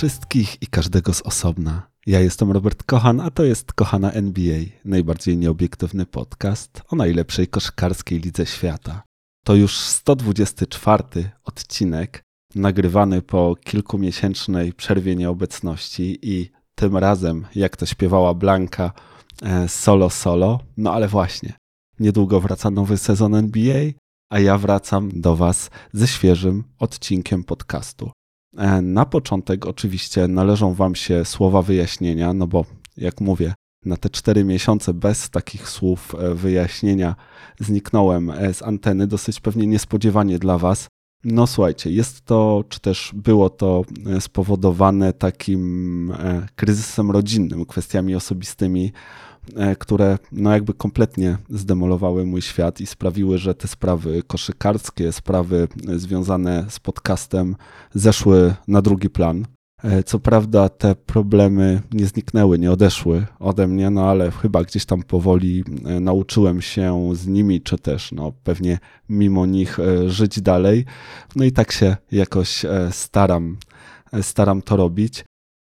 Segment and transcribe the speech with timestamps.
[0.00, 1.90] wszystkich i każdego z osobna.
[2.06, 8.20] Ja jestem Robert Kochan, a to jest Kochana NBA, najbardziej nieobiektywny podcast o najlepszej koszykarskiej
[8.20, 9.02] lidze świata.
[9.44, 11.04] To już 124
[11.44, 12.22] odcinek,
[12.54, 18.92] nagrywany po kilkumiesięcznej przerwie nieobecności i tym razem, jak to śpiewała Blanka,
[19.42, 20.60] e, solo solo.
[20.76, 21.52] No ale właśnie,
[21.98, 23.82] niedługo wraca nowy sezon NBA,
[24.30, 28.10] a ja wracam do Was ze świeżym odcinkiem podcastu.
[28.56, 32.64] E, na początek oczywiście należą Wam się słowa wyjaśnienia, no bo
[32.96, 33.54] jak mówię,
[33.84, 37.16] na te cztery miesiące bez takich słów e, wyjaśnienia
[37.60, 40.88] zniknąłem e, z anteny, dosyć pewnie niespodziewanie dla Was.
[41.24, 43.82] No słuchajcie, jest to, czy też było to
[44.20, 46.12] spowodowane takim
[46.56, 48.92] kryzysem rodzinnym, kwestiami osobistymi,
[49.78, 56.66] które no jakby kompletnie zdemolowały mój świat i sprawiły, że te sprawy koszykarskie, sprawy związane
[56.68, 57.56] z podcastem
[57.94, 59.46] zeszły na drugi plan.
[59.84, 64.84] E, co prawda te problemy nie zniknęły, nie odeszły ode mnie, no ale chyba gdzieś
[64.84, 68.78] tam powoli e, nauczyłem się z nimi, czy też no pewnie
[69.08, 70.84] mimo nich żyć dalej.
[71.36, 73.56] No i tak się jakoś staram,
[74.22, 75.24] staram to robić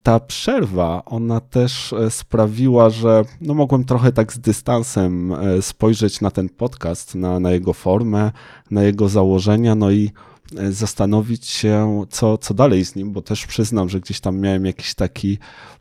[0.03, 6.21] ta przerwa, ona też e, sprawiła, że no mogłem trochę tak z dystansem e, spojrzeć
[6.21, 8.31] na ten podcast, na, na jego formę,
[8.71, 10.11] na jego założenia, no i
[10.57, 14.65] e, zastanowić się, co, co dalej z nim, bo też przyznam, że gdzieś tam miałem
[14.65, 15.37] jakiś taki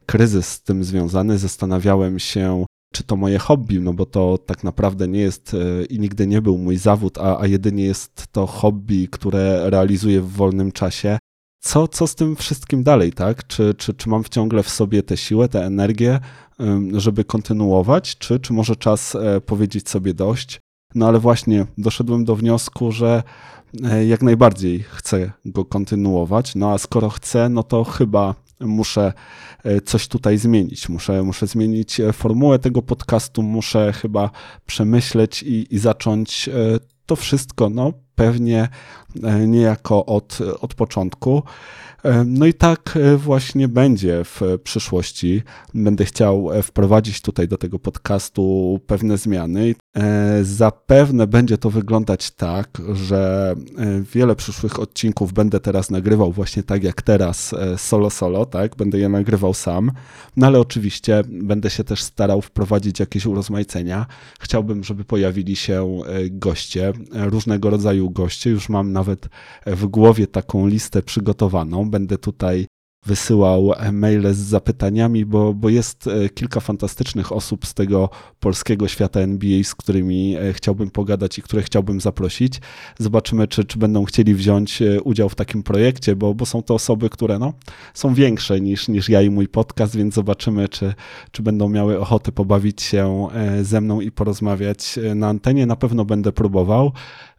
[0.06, 1.38] kryzys z tym związany.
[1.38, 5.56] Zastanawiałem się, czy to moje hobby, no bo to tak naprawdę nie jest
[5.88, 10.30] i nigdy nie był mój zawód, a, a jedynie jest to hobby, które realizuję w
[10.30, 11.18] wolnym czasie
[11.62, 13.46] co, co z tym wszystkim dalej, tak?
[13.46, 16.20] Czy, czy, czy mam ciągle w sobie tę siłę, tę energię,
[16.92, 20.60] żeby kontynuować, czy, czy może czas e, powiedzieć sobie dość?
[20.94, 23.22] No ale właśnie doszedłem do wniosku, że
[23.84, 29.12] e, jak najbardziej chcę go kontynuować, no a skoro chcę, no to chyba muszę
[29.64, 30.88] e, coś tutaj zmienić.
[30.88, 34.30] Muszę, muszę zmienić formułę tego podcastu, muszę chyba
[34.66, 36.50] przemyśleć i, i zacząć
[37.06, 38.68] to wszystko no, pewnie
[39.22, 41.42] e, niejako od, od początku.
[42.04, 45.42] E, no i tak e, właśnie będzie w przyszłości.
[45.74, 49.74] Będę chciał wprowadzić tutaj do tego podcastu pewne zmiany.
[50.42, 53.54] Zapewne będzie to wyglądać tak, że
[54.14, 58.76] wiele przyszłych odcinków będę teraz nagrywał właśnie tak jak teraz solo solo, tak?
[58.76, 59.90] Będę je nagrywał sam.
[60.36, 64.06] No ale oczywiście będę się też starał wprowadzić jakieś urozmaicenia.
[64.40, 68.50] Chciałbym, żeby pojawili się goście, różnego rodzaju goście.
[68.50, 69.28] Już mam nawet
[69.66, 71.90] w głowie taką listę przygotowaną.
[71.90, 72.66] Będę tutaj
[73.06, 78.08] wysyłał maile z zapytaniami, bo, bo jest e, kilka fantastycznych osób z tego
[78.40, 82.60] polskiego świata NBA, z którymi e, chciałbym pogadać i które chciałbym zaprosić.
[82.98, 86.74] Zobaczymy, czy, czy będą chcieli wziąć e, udział w takim projekcie, bo, bo są to
[86.74, 87.52] osoby, które no,
[87.94, 90.94] są większe niż, niż ja i mój podcast, więc zobaczymy, czy,
[91.32, 93.28] czy będą miały ochotę pobawić się
[93.62, 95.66] ze mną i porozmawiać na antenie.
[95.66, 96.92] Na pewno będę próbował.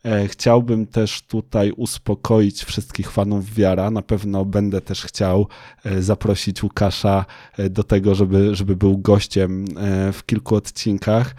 [0.06, 3.91] E, chciałbym też tutaj uspokoić wszystkich fanów wiara.
[3.91, 5.47] Na pewno będę też chciał
[5.86, 7.25] e, zaprosić Łukasza
[7.58, 9.66] e, do tego, żeby, żeby był gościem
[10.14, 11.36] w kilku odcinkach.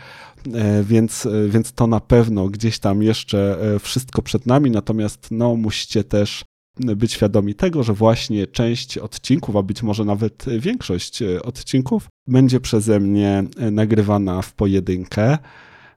[0.82, 6.44] Więc, więc to na pewno gdzieś tam jeszcze wszystko przed nami, natomiast no, musicie też
[6.76, 13.00] być świadomi tego, że właśnie część odcinków, a być może nawet większość odcinków będzie przeze
[13.00, 15.38] mnie nagrywana w pojedynkę.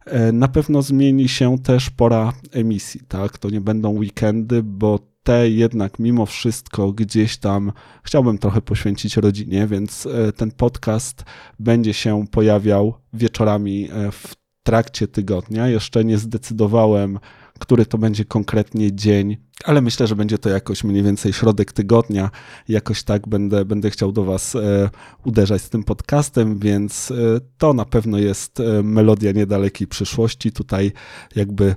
[0.09, 3.38] E, na pewno zmieni się też pora emisji, tak?
[3.38, 7.72] To nie będą weekendy, bo te jednak mimo wszystko gdzieś tam
[8.03, 11.23] chciałbym trochę poświęcić rodzinie, więc e, ten podcast
[11.59, 15.67] będzie się pojawiał wieczorami e, w trakcie tygodnia.
[15.67, 17.20] Jeszcze nie zdecydowałem,
[17.57, 22.29] który to będzie konkretnie dzień, ale myślę, że będzie to jakoś mniej więcej środek tygodnia.
[22.67, 24.89] Jakoś tak będę, będę chciał do Was e,
[25.25, 27.15] uderzać z tym podcastem, więc e,
[27.57, 30.51] to na pewno jest e, melodia niedalekiej przyszłości.
[30.51, 30.91] Tutaj
[31.35, 31.75] jakby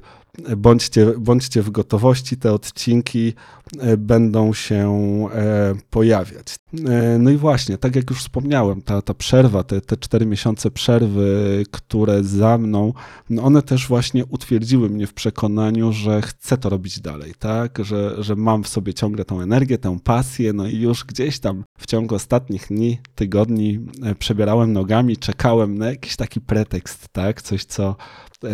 [0.57, 3.33] bądźcie, bądźcie w gotowości, te odcinki
[3.79, 4.89] e, będą się
[5.35, 6.57] e, pojawiać.
[6.87, 10.71] E, no i właśnie, tak jak już wspomniałem, ta, ta przerwa, te, te cztery miesiące
[10.71, 12.93] przerwy, które za mną,
[13.31, 17.79] no one też właśnie utwierdziły mnie w przekonaniu, że chcę to robić dalej, tak?
[17.85, 21.65] Że, że mam w sobie ciągle tą energię, tę pasję, no i już gdzieś tam
[21.79, 23.81] w ciągu ostatnich dni, tygodni
[24.19, 27.43] przebierałem nogami, czekałem na jakiś taki pretekst, tak?
[27.43, 27.97] Coś, co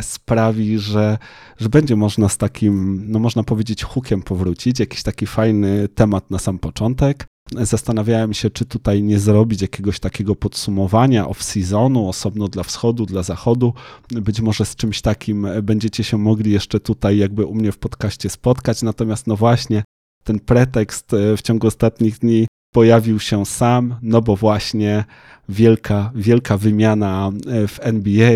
[0.01, 1.19] sprawi, że,
[1.59, 6.39] że będzie można z takim, no można powiedzieć, hukiem powrócić, jakiś taki fajny temat na
[6.39, 7.27] sam początek.
[7.53, 13.75] Zastanawiałem się, czy tutaj nie zrobić jakiegoś takiego podsumowania off-seasonu, osobno dla wschodu, dla zachodu.
[14.11, 18.29] Być może z czymś takim będziecie się mogli jeszcze tutaj jakby u mnie w podcaście
[18.29, 18.83] spotkać.
[18.83, 19.85] Natomiast no właśnie,
[20.25, 25.05] ten pretekst w ciągu ostatnich dni pojawił się sam, no bo właśnie
[25.49, 28.33] wielka, wielka wymiana e, w NBA.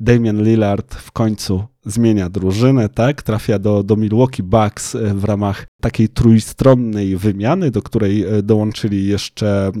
[0.00, 3.22] Damian Lillard w końcu zmienia drużynę, tak?
[3.22, 9.06] Trafia do, do Milwaukee Bucks e, w ramach takiej trójstronnej wymiany, do której e, dołączyli
[9.06, 9.72] jeszcze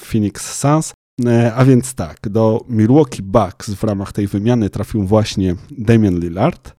[0.00, 0.92] Phoenix Suns.
[1.54, 6.72] A więc tak, do Milwaukee Bucks w ramach tej wymiany trafił właśnie Damian Lillard.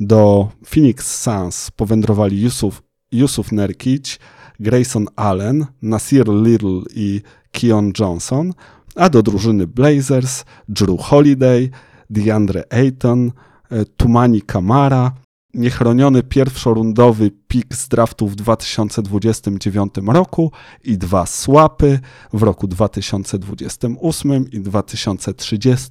[0.00, 2.82] Do Phoenix Suns powędrowali Yusuf,
[3.12, 4.18] Yusuf Nerkic,
[4.60, 7.22] Grayson Allen, Nasir Little i
[7.52, 8.52] Keon Johnson
[8.94, 11.70] a do drużyny Blazers Drew Holiday,
[12.10, 13.32] DeAndre Ayton,
[13.70, 15.12] e, Tumani Kamara,
[15.54, 20.52] niechroniony pierwszorundowy pik z draftu w 2029 roku
[20.84, 21.98] i dwa słapy
[22.32, 25.90] w roku 2028 i 2030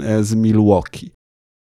[0.00, 1.10] e, z Milwaukee.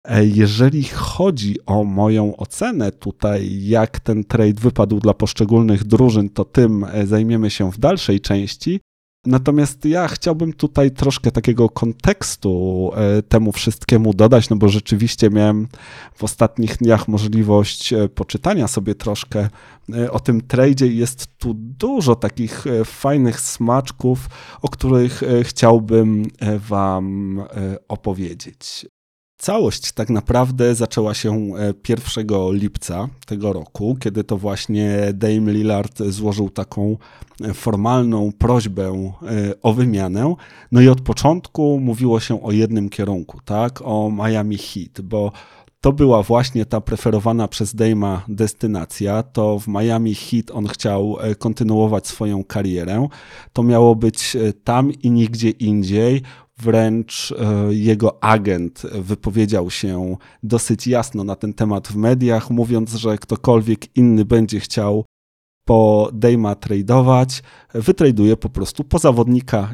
[0.04, 6.44] E, jeżeli chodzi o moją ocenę tutaj, jak ten trade wypadł dla poszczególnych drużyn, to
[6.44, 8.80] tym zajmiemy się w dalszej części.
[9.26, 15.68] Natomiast ja chciałbym tutaj troszkę takiego kontekstu e, temu wszystkiemu dodać, no bo rzeczywiście miałem
[16.14, 19.48] w ostatnich dniach możliwość e, poczytania sobie troszkę
[19.94, 24.28] e, o tym tradzie i jest tu dużo takich fajnych smaczków,
[24.62, 26.26] o których chciałbym
[26.68, 27.42] Wam
[27.88, 28.86] opowiedzieć.
[29.38, 31.50] Całość tak naprawdę zaczęła się
[31.88, 36.96] 1 e, lipca tego roku, kiedy to właśnie Dame Lillard złożył taką
[37.44, 40.34] e, formalną prośbę e, o wymianę.
[40.72, 45.32] No i od początku mówiło się o jednym kierunku, tak, o Miami Heat, bo
[45.80, 49.22] to była właśnie ta preferowana przez Dame'a destynacja.
[49.22, 53.08] To w Miami Heat on chciał kontynuować swoją karierę.
[53.52, 56.22] To miało być tam i nigdzie indziej
[56.62, 63.18] wręcz e, jego agent wypowiedział się dosyć jasno na ten temat w mediach, mówiąc, że
[63.18, 65.04] ktokolwiek inny będzie chciał
[65.68, 67.42] po Dejma tradeować,
[67.74, 69.70] wytraduje po prostu po zawodnika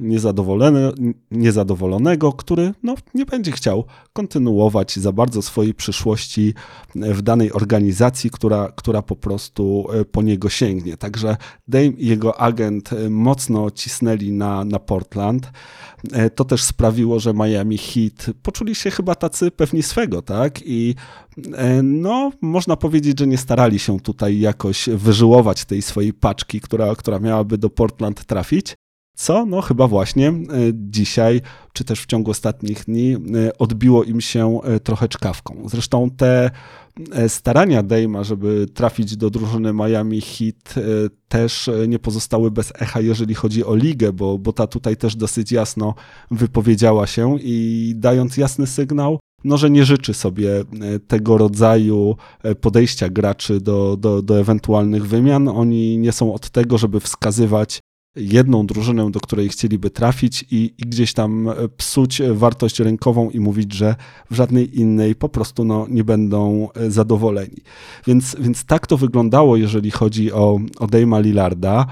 [1.30, 6.54] niezadowolonego, który no, nie będzie chciał kontynuować za bardzo swojej przyszłości
[6.94, 10.96] w danej organizacji, która, która po prostu e, po niego sięgnie.
[10.96, 11.36] Także
[11.68, 15.50] Dame i jego agent e, mocno cisnęli na, na Portland.
[16.12, 20.60] E, to też sprawiło, że Miami Heat poczuli się chyba tacy pewni swego, tak?
[20.64, 20.94] I
[21.82, 27.18] no, można powiedzieć, że nie starali się tutaj jakoś wyżyłować tej swojej paczki, która, która
[27.18, 28.74] miałaby do Portland trafić.
[29.16, 30.32] Co, no chyba właśnie e,
[30.74, 31.40] dzisiaj,
[31.72, 35.62] czy też w ciągu ostatnich dni, e, odbiło im się e, trochę czkawką.
[35.66, 36.50] Zresztą te
[37.28, 40.74] starania Dejma, żeby trafić do drużyny Miami Heat,
[41.28, 45.52] też nie pozostały bez echa, jeżeli chodzi o ligę, bo, bo ta tutaj też dosyć
[45.52, 45.94] jasno
[46.30, 50.64] wypowiedziała się i dając jasny sygnał, no, że nie życzy sobie e,
[50.98, 55.48] tego rodzaju e, podejścia graczy do, do, do ewentualnych wymian.
[55.48, 57.80] Oni nie są od tego, żeby wskazywać
[58.16, 63.40] jedną drużynę, do której chcieliby trafić i, i, gdzieś tam e, psuć wartość rynkową i
[63.40, 63.94] mówić, że
[64.30, 67.56] w żadnej innej po prostu no, nie będą zadowoleni.
[68.06, 71.86] Więc, więc tak to wyglądało, jeżeli chodzi o, o Dame'a Lillarda.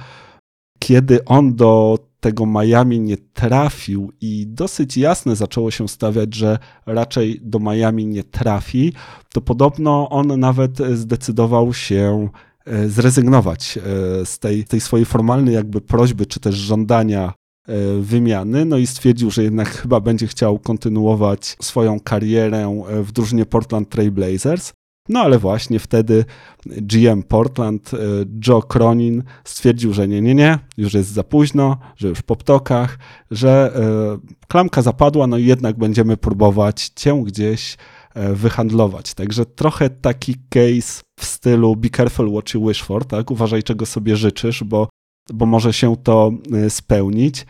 [0.78, 7.41] Kiedy on do tego Miami nie trafił i dosyć jasne zaczęło się stawiać, że raczej
[7.43, 8.93] do Miami nie trafi,
[9.33, 12.29] to podobno on nawet zdecydował się
[12.67, 13.81] e, zrezygnować e,
[14.26, 17.33] z tej, tej swojej formalnej jakby prośby, czy też żądania
[17.69, 23.47] e, wymiany, no i stwierdził, że jednak chyba będzie chciał kontynuować swoją karierę w drużynie
[23.47, 24.73] Portland Trail Blazers.
[25.09, 26.25] No ale właśnie wtedy
[26.66, 27.99] GM Portland, e,
[28.47, 32.99] Joe Cronin stwierdził, że nie, nie, nie, już jest za późno, że już po ptokach,
[33.30, 37.76] że e, klamka zapadła, no i jednak będziemy próbować cię gdzieś
[38.14, 39.14] e, wyhandlować.
[39.14, 43.30] Także trochę taki case w stylu be careful what you wish for, tak?
[43.30, 44.88] Uważaj czego sobie życzysz, bo,
[45.32, 46.32] bo może się to
[46.68, 47.47] spełnić.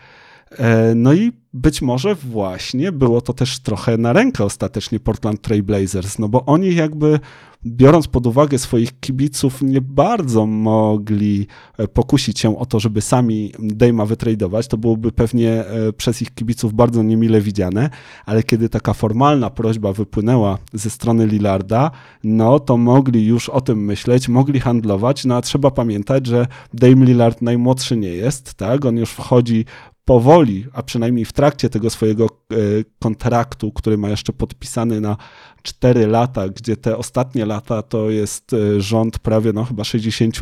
[0.95, 6.19] No i być może właśnie było to też trochę na rękę ostatecznie Portland Trail Blazers,
[6.19, 7.19] no bo oni jakby
[7.65, 13.51] biorąc pod uwagę swoich kibiców nie bardzo mogli e, pokusić się o to, żeby sami
[13.59, 14.67] Dejma wytradować.
[14.67, 17.89] To byłoby pewnie e, przez ich kibiców bardzo niemile widziane,
[18.25, 21.91] ale kiedy taka formalna prośba wypłynęła ze strony Lillarda,
[22.23, 27.05] no to mogli już o tym myśleć, mogli handlować, no a trzeba pamiętać, że Dame
[27.05, 28.85] Lillard najmłodszy nie jest, tak?
[28.85, 29.65] On już wchodzi
[30.05, 32.55] powoli, a przynajmniej w trakcie tego swojego e,
[32.99, 35.17] kontraktu, który ma jeszcze podpisany na
[35.63, 40.35] 4 lata, gdzie te ostatnie lata to jest e, rząd prawie no chyba 60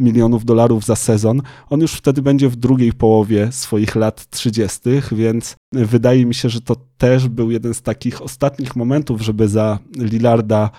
[0.00, 1.42] milionów dolarów za sezon.
[1.70, 4.80] On już wtedy będzie w drugiej połowie swoich lat 30.,
[5.12, 9.78] więc wydaje mi się, że to też był jeden z takich ostatnich momentów, żeby za
[9.98, 10.70] Lillarda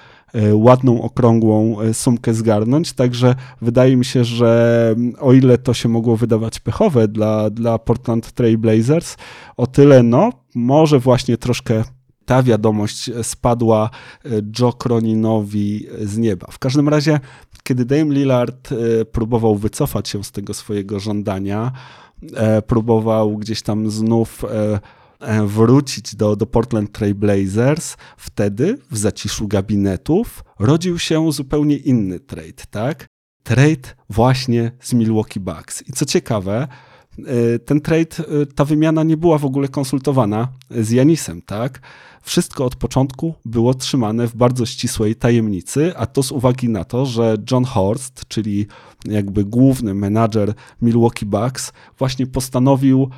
[0.54, 2.94] ładną, okrągłą sumkę zgarnąć.
[2.94, 8.32] Także wydaje mi się, że o ile to się mogło wydawać pechowe dla, dla Portland
[8.32, 9.16] Trail Blazers,
[9.58, 11.84] o tyle no, może właśnie troszkę
[12.26, 13.90] ta wiadomość spadła
[14.60, 16.48] Joe Croninowi z nieba.
[16.52, 17.20] W każdym razie,
[17.64, 18.70] kiedy Dame Lillard
[19.12, 21.72] próbował wycofać się z tego swojego żądania,
[22.68, 24.80] próbował gdzieś tam znów E,
[25.46, 32.64] wrócić do, do Portland Trail Blazers, wtedy w zaciszu gabinetów rodził się zupełnie inny trade,
[32.70, 33.08] tak?
[33.44, 35.84] Trade właśnie z Milwaukee Bucks.
[35.88, 36.68] I co ciekawe,
[37.26, 41.82] e, ten trade, e, ta wymiana nie była w ogóle konsultowana z Janisem, tak?
[42.22, 47.06] Wszystko od początku było trzymane w bardzo ścisłej tajemnicy, a to z uwagi na to,
[47.06, 48.68] że John Horst, czyli
[49.06, 53.10] jakby główny menadżer Milwaukee Bucks, właśnie postanowił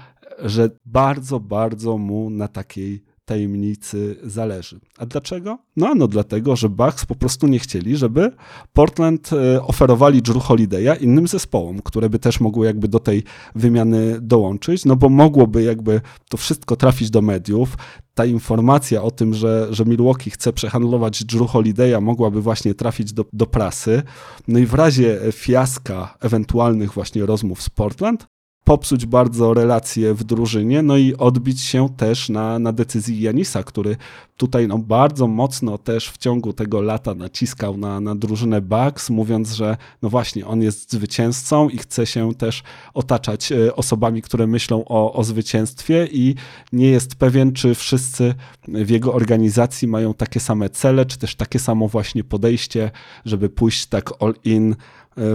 [0.41, 4.79] że bardzo, bardzo mu na takiej tajemnicy zależy.
[4.97, 5.57] A dlaczego?
[5.75, 8.31] No, no dlatego, że Bucks po prostu nie chcieli, żeby
[8.73, 13.23] Portland e, oferowali Drew Holiday'a innym zespołom, które by też mogły jakby do tej
[13.55, 17.77] wymiany dołączyć, no bo mogłoby jakby to wszystko trafić do mediów.
[18.13, 23.25] Ta informacja o tym, że, że Milwaukee chce przehandlować Drew Holiday'a mogłaby właśnie trafić do,
[23.33, 24.01] do prasy.
[24.47, 28.27] No i w razie fiaska ewentualnych właśnie rozmów z Portland,
[28.69, 33.97] popsuć bardzo relacje w drużynie, no i odbić się też na, na decyzji Janisa, który
[34.37, 39.51] tutaj no, bardzo mocno też w ciągu tego lata naciskał na, na drużynę Bucks, mówiąc,
[39.51, 44.85] że no właśnie, on jest zwycięzcą i chce się też otaczać e, osobami, które myślą
[44.85, 46.35] o, o zwycięstwie i
[46.73, 48.33] nie jest pewien, czy wszyscy
[48.67, 52.91] w jego organizacji mają takie same cele, czy też takie samo właśnie podejście,
[53.25, 54.75] żeby pójść tak all in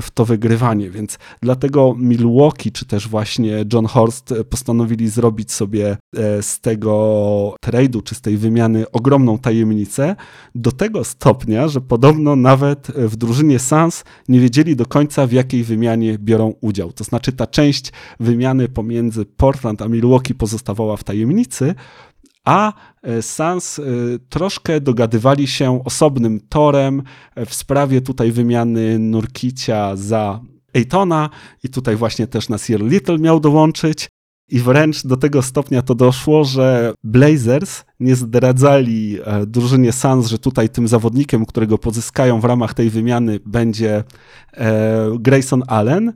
[0.03, 6.43] w to wygrywanie, więc dlatego Milwaukee, czy też właśnie John Horst postanowili zrobić sobie e,
[6.43, 10.17] z tego trade'u, czy z tej wymiany ogromną tajemnicę,
[10.55, 15.64] do tego stopnia, że podobno nawet w drużynie Suns nie wiedzieli do końca, w jakiej
[15.64, 16.93] wymianie biorą udział.
[16.93, 21.75] To znaczy ta część wymiany pomiędzy Portland a Milwaukee pozostawała w tajemnicy,
[22.45, 22.73] a
[23.03, 23.83] e, Sans e,
[24.29, 27.03] troszkę dogadywali się osobnym torem
[27.35, 30.41] e, w sprawie tutaj wymiany Nurkicia za
[30.75, 31.31] Ejtona
[31.63, 34.09] i tutaj właśnie też Nasir Little miał dołączyć.
[34.49, 40.69] I wręcz do tego stopnia to doszło, że Blazers nie zdradzali drużynie Suns, że tutaj
[40.69, 44.05] tym zawodnikiem, którego pozyskają w ramach tej wymiany będzie
[45.19, 46.13] Grayson Allen,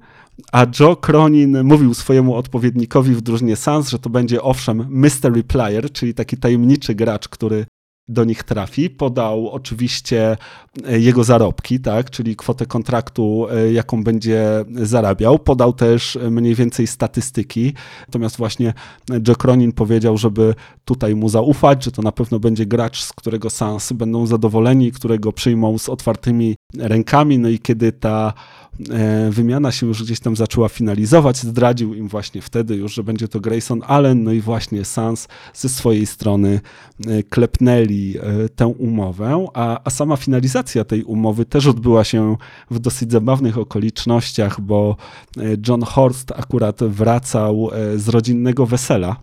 [0.52, 5.92] a Joe Cronin mówił swojemu odpowiednikowi w drużynie Suns, że to będzie owszem mystery player,
[5.92, 7.66] czyli taki tajemniczy gracz, który
[8.08, 8.90] do nich trafi.
[8.90, 10.36] Podał oczywiście
[10.86, 15.38] e, jego zarobki, tak, czyli kwotę kontraktu, e, jaką będzie zarabiał.
[15.38, 17.74] Podał też mniej więcej statystyki.
[18.00, 18.74] Natomiast właśnie
[19.28, 20.54] Joe Cronin powiedział, żeby
[20.84, 25.32] tutaj mu zaufać, że to na pewno będzie gracz, z którego Suns będą zadowoleni, którego
[25.32, 27.38] przyjmą z otwartymi rękami.
[27.38, 28.32] No i kiedy ta
[28.67, 28.67] E,
[29.30, 31.36] wymiana się już gdzieś tam zaczęła finalizować.
[31.36, 35.68] Zdradził im właśnie wtedy już, że będzie to Grayson Allen, no i właśnie Sans ze
[35.68, 36.60] swojej strony
[37.06, 42.36] e, klepnęli e, tę umowę, a, a sama finalizacja tej umowy też odbyła się
[42.70, 44.96] w dosyć zabawnych okolicznościach, bo
[45.68, 49.16] John Horst akurat wracał z rodzinnego wesela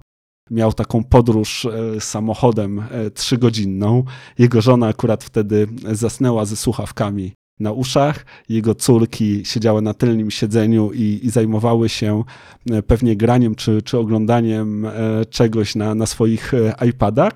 [0.51, 1.67] miał taką podróż
[1.99, 2.83] samochodem
[3.13, 4.03] trzygodzinną.
[4.37, 8.25] Jego żona akurat wtedy zasnęła ze słuchawkami na uszach.
[8.49, 12.23] Jego córki siedziały na tylnym siedzeniu i, i zajmowały się
[12.71, 14.91] e, pewnie graniem czy, czy oglądaniem e,
[15.29, 17.33] czegoś na, na swoich e, iPadach.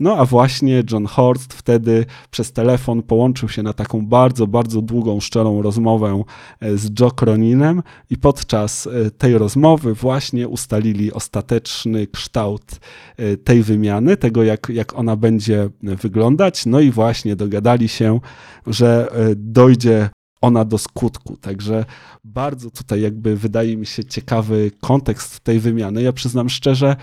[0.00, 5.20] No a właśnie John Horst wtedy przez telefon połączył się na taką bardzo, bardzo długą,
[5.20, 6.22] szczerą rozmowę
[6.60, 12.80] e, z Joe Croninem i podczas e, tej rozmowy właśnie ustalili ostateczny kształt
[13.16, 16.66] e, tej wymiany, tego jak, jak ona będzie wyglądać.
[16.66, 18.20] No i właśnie dogadali się,
[18.66, 20.08] że dojdzie
[20.40, 21.36] ona do skutku.
[21.36, 21.84] Także
[22.24, 26.02] bardzo tutaj jakby wydaje mi się ciekawy kontekst tej wymiany.
[26.02, 26.96] Ja przyznam szczerze,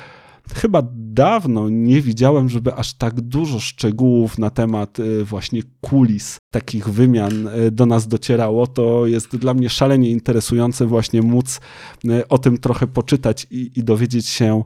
[0.52, 6.90] chyba dawno nie widziałem, żeby aż tak dużo szczegółów na temat y, właśnie kulis takich
[6.90, 8.68] wymian y, do nas docierało.
[8.68, 11.60] To jest dla mnie szalenie interesujące właśnie móc
[12.06, 14.64] y, o tym trochę poczytać i, i dowiedzieć się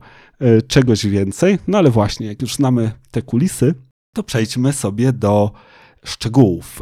[0.68, 1.58] czegoś więcej.
[1.68, 3.76] No ale właśnie, jak już znamy te kulisy,
[4.14, 5.52] to przejdźmy sobie do
[6.06, 6.82] szczegółów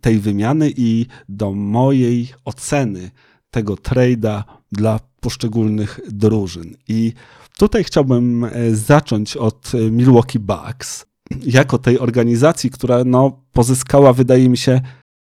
[0.00, 3.10] tej wymiany i do mojej oceny
[3.50, 6.76] tego trade'a dla poszczególnych drużyn.
[6.88, 7.12] I
[7.60, 11.06] Tutaj chciałbym e, zacząć od e, Milwaukee Bucks,
[11.46, 14.80] jako tej organizacji, która no, pozyskała, wydaje mi się,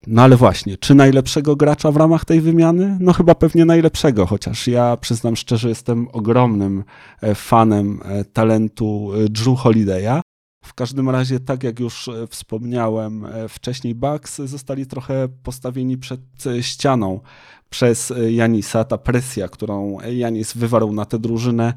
[0.07, 2.97] no ale właśnie, czy najlepszego gracza w ramach tej wymiany?
[3.01, 6.85] No chyba pewnie najlepszego, chociaż ja przyznam szczerze, jestem ogromnym
[7.23, 8.01] e, fanem
[8.33, 10.21] talentu Drew Holiday'a.
[10.65, 16.21] W każdym razie, tak jak już wspomniałem wcześniej, Bucks zostali trochę postawieni przed
[16.61, 17.21] ścianą
[17.71, 18.85] przez Janisa.
[18.85, 21.75] Ta presja, którą Janis wywarł na tę drużynę,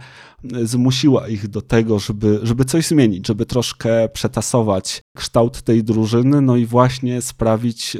[0.63, 6.55] zmusiła ich do tego, żeby, żeby coś zmienić, żeby troszkę przetasować kształt tej drużyny, no
[6.55, 7.97] i właśnie sprawić,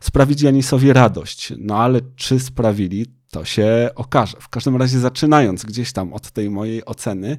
[0.00, 1.52] sprawić Janisowi radość.
[1.58, 4.36] No ale czy sprawili, to się okaże.
[4.40, 7.36] W każdym razie, zaczynając gdzieś tam od tej mojej oceny,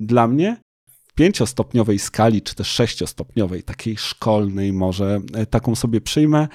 [0.00, 0.56] dla mnie
[1.18, 6.48] pięciostopniowej skali, czy też sześciostopniowej, takiej szkolnej może, e, taką sobie przyjmę.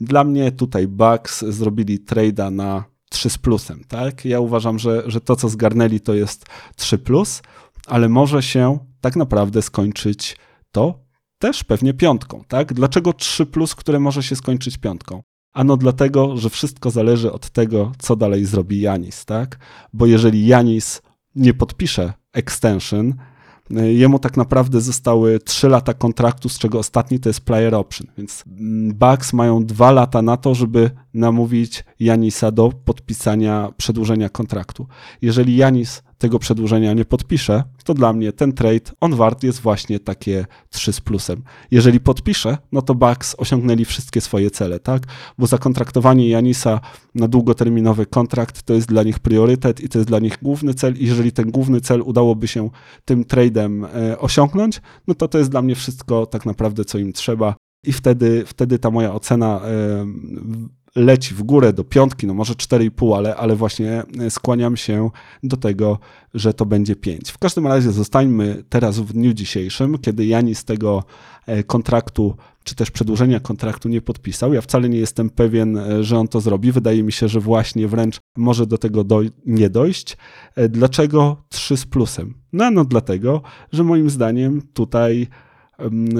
[0.00, 4.24] Dla mnie tutaj Bucks zrobili trade'a na 3 z plusem, tak?
[4.24, 6.46] Ja uważam, że, że to, co zgarnęli, to jest
[6.76, 7.42] 3 plus,
[7.86, 10.36] ale może się tak naprawdę skończyć
[10.72, 11.00] to
[11.38, 12.74] też pewnie piątką, tak?
[12.74, 15.22] Dlaczego 3 plus, które może się skończyć piątką?
[15.52, 19.58] Ano dlatego, że wszystko zależy od tego, co dalej zrobi Janis, tak?
[19.92, 21.02] Bo jeżeli Janis
[21.34, 23.14] nie podpisze extension,
[23.70, 28.44] Jemu tak naprawdę zostały 3 lata kontraktu, z czego ostatni to jest player option, więc
[28.46, 34.86] mm, Bucks mają 2 lata na to, żeby namówić Janisa do podpisania przedłużenia kontraktu.
[35.22, 40.00] Jeżeli Janis tego przedłużenia nie podpisze, to dla mnie ten trade, on wart jest właśnie
[40.00, 41.42] takie 3 z plusem.
[41.70, 45.02] Jeżeli podpisze, no to Bucks osiągnęli wszystkie swoje cele, tak?
[45.38, 46.80] Bo zakontraktowanie Janisa
[47.14, 50.94] na długoterminowy kontrakt to jest dla nich priorytet i to jest dla nich główny cel.
[50.96, 52.70] I jeżeli ten główny cel udałoby się
[53.04, 57.12] tym tradeem e, osiągnąć, no to to jest dla mnie wszystko tak naprawdę, co im
[57.12, 57.54] trzeba.
[57.86, 60.06] I wtedy, wtedy ta moja ocena e,
[60.98, 65.10] leci w górę do piątki, no może 4,5, ale, ale właśnie e, skłaniam się
[65.42, 65.98] do tego,
[66.34, 67.30] że to będzie 5.
[67.30, 71.04] W każdym razie zostańmy teraz w dniu dzisiejszym, kiedy Janis tego
[71.46, 74.54] e, kontraktu, czy też przedłużenia kontraktu nie podpisał.
[74.54, 76.72] Ja wcale nie jestem pewien, e, że on to zrobi.
[76.72, 80.16] Wydaje mi się, że właśnie wręcz może do tego doj nie dojść.
[80.68, 82.34] Dlaczego 3 z plusem?
[82.52, 85.28] No, no dlatego, że moim zdaniem tutaj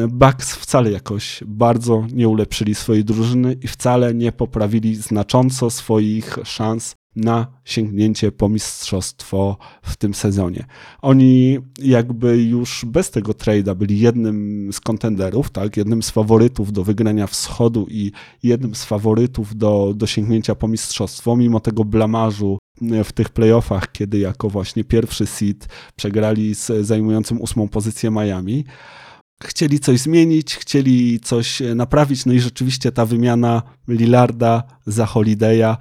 [0.08, 6.94] Bucks wcale jakoś bardzo nie ulepszyli swojej drużyny i wcale nie poprawili znacząco swoich szans
[7.16, 10.66] na sięgnięcie po mistrzostwo w tym sezonie.
[11.02, 16.84] Oni jakby już bez tego trade'a byli jednym z kontenderów, tak, jednym z faworytów do
[16.84, 22.58] wygrania wschodu i jednym z faworytów do, do sięgnięcia po mistrzostwo, mimo tego blamarzu
[23.04, 28.64] w tych playoffach, kiedy jako właśnie pierwszy seed przegrali z zajmującym ósmą pozycję Miami
[29.44, 35.76] chcieli coś zmienić, chcieli coś e, naprawić, no i rzeczywiście ta wymiana Lillarda za Holiday'a,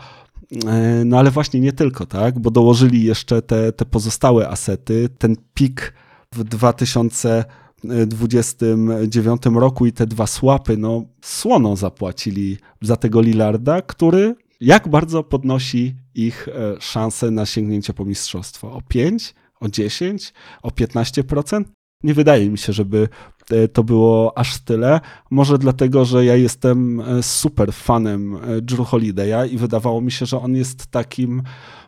[0.67, 5.35] e, no ale właśnie nie tylko, tak, bo dołożyli jeszcze te, te pozostałe asety, ten
[5.53, 5.93] pik
[6.35, 14.87] w 2029 roku i te dwa słapy, no słono zapłacili za tego Lillarda, który jak
[14.87, 18.71] bardzo podnosi ich e, szanse na sięgnięcie po mistrzostwo?
[18.71, 19.35] O 5?
[19.59, 20.33] O 10?
[20.61, 21.63] O 15%?
[22.03, 23.09] Nie wydaje mi się, żeby
[23.73, 24.99] to było aż tyle.
[25.31, 30.25] Może dlatego, że ja jestem e, super fanem e, Drew Holiday'a i wydawało mi się,
[30.25, 31.43] że on jest takim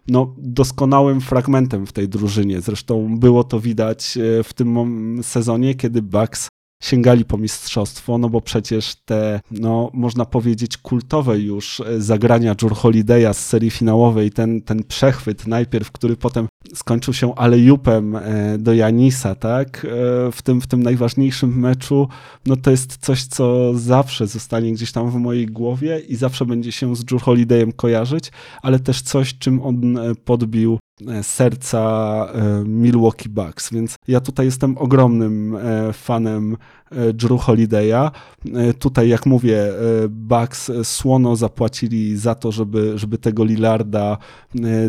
[0.08, 2.62] no, doskonałym fragmentem w tej drużynie.
[2.62, 6.49] Zresztą było to widać w tym sezonie, kiedy Bucks
[6.84, 13.34] sięgali po mistrzostwo, no bo przecież te, no można powiedzieć, kultowe już zagrania Jur Holiday'a
[13.34, 19.36] z serii finałowej, ten, ten przechwyt najpierw, który potem skończył się alejupem e, do Janisa,
[19.36, 22.08] tak, e, w tym, w tym najważniejszym meczu,
[22.46, 26.72] no to jest coś, co zawsze zostanie gdzieś tam w mojej głowie i zawsze będzie
[26.72, 30.80] się z Jur Holidayem kojarzyć, ale też coś, czym on e, podbił
[31.22, 32.28] serca
[32.66, 35.58] Milwaukee Bucks, więc ja tutaj jestem ogromnym
[35.94, 36.58] fanem
[37.14, 38.12] Drew Holiday'a.
[38.80, 39.64] Tutaj, jak mówię,
[40.10, 44.18] Bucks słono zapłacili za to, żeby, żeby tego Lillarda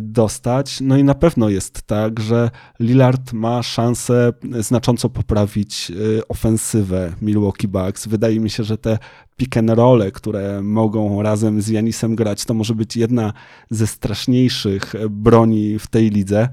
[0.00, 5.92] dostać, no i na pewno jest tak, że Lillard ma szansę znacząco poprawić
[6.28, 8.06] ofensywę Milwaukee Bucks.
[8.06, 8.98] Wydaje mi się, że te
[9.36, 13.32] pick and role, które mogą razem z Janisem grać, to może być jedna
[13.70, 16.48] ze straszniejszych broni w tej lidze.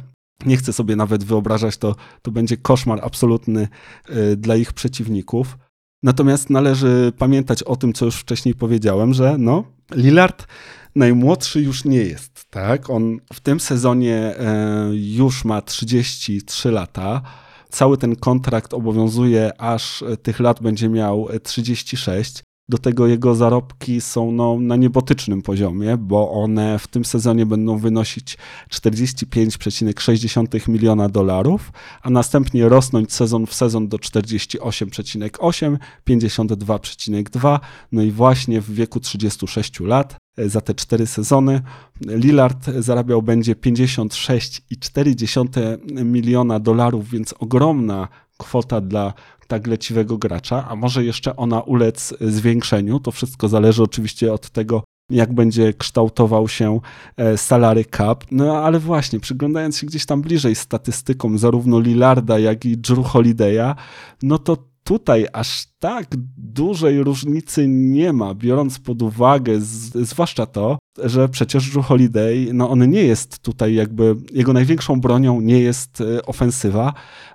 [0.45, 3.67] Nie chcę sobie nawet wyobrażać, to, to będzie koszmar absolutny
[4.09, 5.57] y, dla ich przeciwników.
[6.03, 9.63] Natomiast należy pamiętać o tym, co już wcześniej powiedziałem, że no,
[9.95, 10.47] Lillard
[10.95, 12.89] najmłodszy już nie jest, tak?
[12.89, 17.21] On w tym sezonie e, już ma 33 lata.
[17.69, 22.43] Cały ten kontrakt obowiązuje, aż tych lat będzie miał 36.
[22.69, 27.77] Do tego jego zarobki są no, na niebotycznym poziomie, bo one w tym sezonie będą
[27.77, 28.37] wynosić
[28.71, 35.77] 45,6 miliona dolarów, a następnie rosnąć sezon w sezon do 48,8,
[36.09, 37.59] 52,2,
[37.91, 41.61] no i właśnie w wieku 36 lat za te cztery sezony.
[42.01, 49.13] Lillard zarabiał będzie 56,4 miliona dolarów, więc ogromna kwota dla
[49.47, 52.99] tak leciwego gracza, a może jeszcze ona ulec zwiększeniu.
[52.99, 56.79] To wszystko zależy oczywiście od tego, jak będzie kształtował się
[57.17, 58.25] e, salary cap.
[58.31, 63.75] No ale właśnie, przyglądając się gdzieś tam bliżej statystykom zarówno Lillarda, jak i Drew Holiday'a,
[64.23, 64.57] no to
[64.87, 71.71] tutaj aż tak dużej różnicy nie ma, biorąc pod uwagę z, zwłaszcza to, że przecież
[71.71, 76.93] Drew Holiday, no on nie jest tutaj jakby, jego największą bronią nie jest e, ofensywa,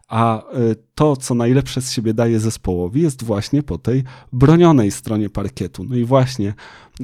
[0.08, 0.42] a e,
[0.94, 5.84] to, co najlepsze z siebie daje zespołowi, jest właśnie po tej bronionej stronie parkietu.
[5.84, 6.54] No i właśnie,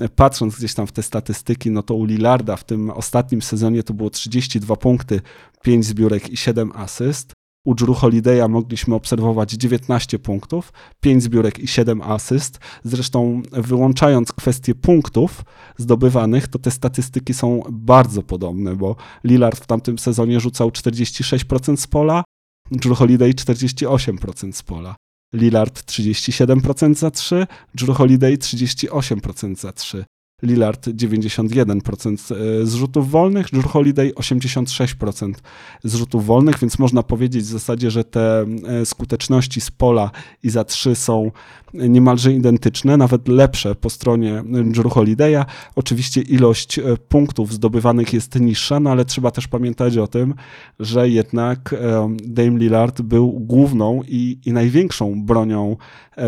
[0.01, 3.83] e, patrząc gdzieś tam w te statystyki, no to u Lillarda w tym ostatnim sezonie
[3.83, 5.21] to było 32 punkty,
[5.63, 7.38] 5 zbiórek i 7 asyst.
[7.69, 12.59] U Drew Holiday'a mogliśmy obserwować 19 punktów, 5 zbiórek i 7 asyst.
[12.85, 15.45] Zresztą wyłączając kwestię punktów
[15.77, 21.87] zdobywanych, to te statystyki są bardzo podobne, bo Lillard w tamtym sezonie rzucał 46% z
[21.87, 22.25] pola,
[22.71, 24.97] Drew Holiday 48% z pola.
[25.35, 30.05] Lillard 37% za 3, Drew Holiday 38% za 3.
[30.43, 35.33] Lillard 91% e, zrzutów wolnych, Drew Holiday 86%
[35.85, 40.11] zrzutów wolnych, więc można powiedzieć w zasadzie, że te e, skuteczności z pola
[40.43, 41.31] i za 3 są
[41.75, 45.45] niemalże identyczne, nawet lepsze po stronie Drew Holiday'a.
[45.77, 50.35] Oczywiście ilość e, punktów zdobywanych jest niższa, no ale trzeba też pamiętać o tym,
[50.81, 51.75] że jednak
[52.25, 55.77] Dame Lillard był główną i, i największą bronią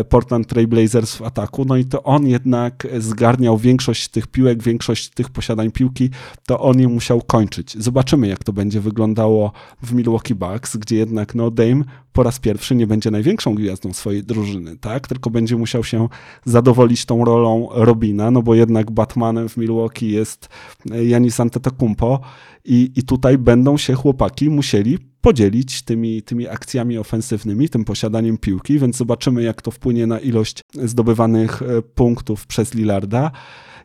[0.09, 4.63] Portland Trail Blazers w ataku, no i to on jednak zgarniał większość większość tych piłek,
[4.63, 6.09] większość tych posiadań piłki,
[6.47, 7.77] to on je musiał kończyć.
[7.77, 9.51] Zobaczymy, jak to będzie wyglądało
[9.83, 11.83] w Milwaukee Bucks, gdzie jednak no, Dame
[12.13, 15.07] po raz pierwszy nie będzie największą gwiazdą swojej drużyny, tak?
[15.07, 16.09] Tylko będzie musiał się
[16.45, 20.49] zadowolić tą rolą Robina, no bo jednak Batmanem w Milwaukee jest
[20.85, 22.19] Janis Antetokounmpo
[22.65, 28.79] i, i tutaj będą się chłopaki musieli podzielić tymi, tymi akcjami ofensywnymi, tym posiadaniem piłki,
[28.79, 33.31] więc zobaczymy, jak to wpłynie na ilość zdobywanych e, punktów przez Lillarda.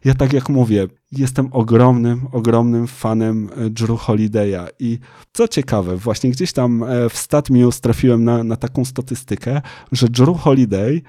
[0.05, 4.99] Ja tak jak mówię, jestem ogromnym, ogromnym fanem e, Drew Holiday'a i
[5.33, 10.39] co ciekawe, właśnie gdzieś tam e, w StatMuse trafiłem na, na taką statystykę, że Drew
[10.39, 11.03] Holiday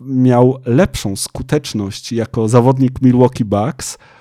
[0.00, 4.11] miał lepszą skuteczność jako zawodnik Milwaukee Bucks E,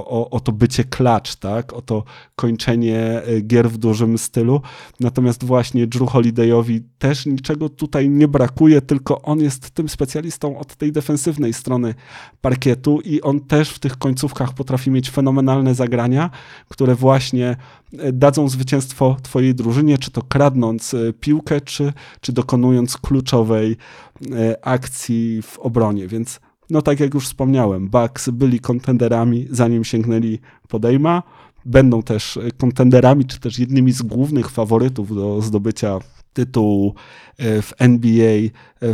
[0.09, 1.73] o, o to bycie klacz, tak?
[1.73, 2.05] O to
[2.37, 4.61] kończenie e, gier w dużym stylu.
[5.01, 10.77] Natomiast właśnie Drew Holidayowi też niczego tutaj nie brakuje, tylko on jest tym specjalistą od
[10.77, 11.95] tej defensywnej strony
[12.41, 16.31] parkietu i on też w tych końcówkach potrafi mieć fenomenalne zagrania,
[16.69, 17.57] które właśnie
[18.13, 23.77] dadzą zwycięstwo twojej drużynie, czy to kradnąc e, piłkę, czy, czy dokonując kluczowej
[24.33, 26.09] e, akcji w obronie.
[26.09, 31.23] Więc no tak jak już wspomniałem, Bucks byli kontenderami, zanim sięgnęli podejma.
[31.65, 35.99] Będą też kontenderami, czy też jednymi z głównych faworytów do zdobycia
[36.33, 36.95] tytułu
[37.39, 38.39] e, w NBA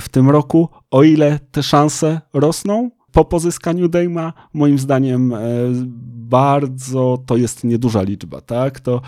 [0.00, 0.68] w tym roku.
[0.90, 5.35] O ile te szanse rosną, po pozyskaniu Dejma, moim zdaniem
[6.32, 8.80] bardzo to jest nieduża liczba, tak?
[8.80, 9.00] To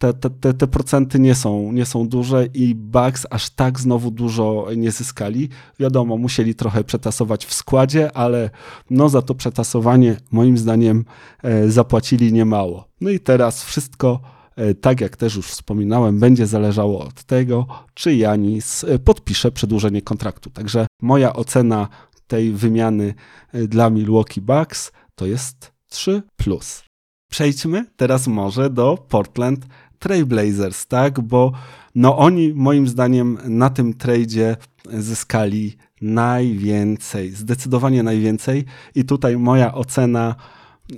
[0.00, 4.66] te, te, te procenty nie są, nie są duże i Bucks aż tak znowu dużo
[4.76, 5.48] nie zyskali.
[5.78, 8.50] Wiadomo, musieli trochę przetasować w składzie, ale
[8.90, 11.04] no za to przetasowanie moim zdaniem
[11.42, 12.88] e, zapłacili niemało.
[13.00, 14.20] No i teraz wszystko
[14.56, 20.02] e, tak jak też już wspominałem, będzie zależało od tego, czy Janis e, podpisze przedłużenie
[20.02, 20.50] kontraktu.
[20.50, 21.88] Także moja ocena
[22.26, 23.14] tej wymiany
[23.52, 26.82] dla Milwaukee Bucks to jest 3 plus.
[27.30, 29.66] Przejdźmy teraz może do Portland
[30.00, 31.20] Trailblazers, tak?
[31.20, 31.52] Bo
[31.94, 34.56] no oni moim zdaniem na tym tradzie
[34.92, 40.34] zyskali najwięcej, zdecydowanie najwięcej i tutaj moja ocena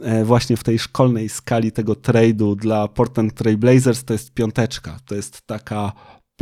[0.03, 4.99] e, właśnie w tej szkolnej skali tego trade'u dla Portland Trailblazers to jest piąteczka.
[5.07, 5.93] To jest taka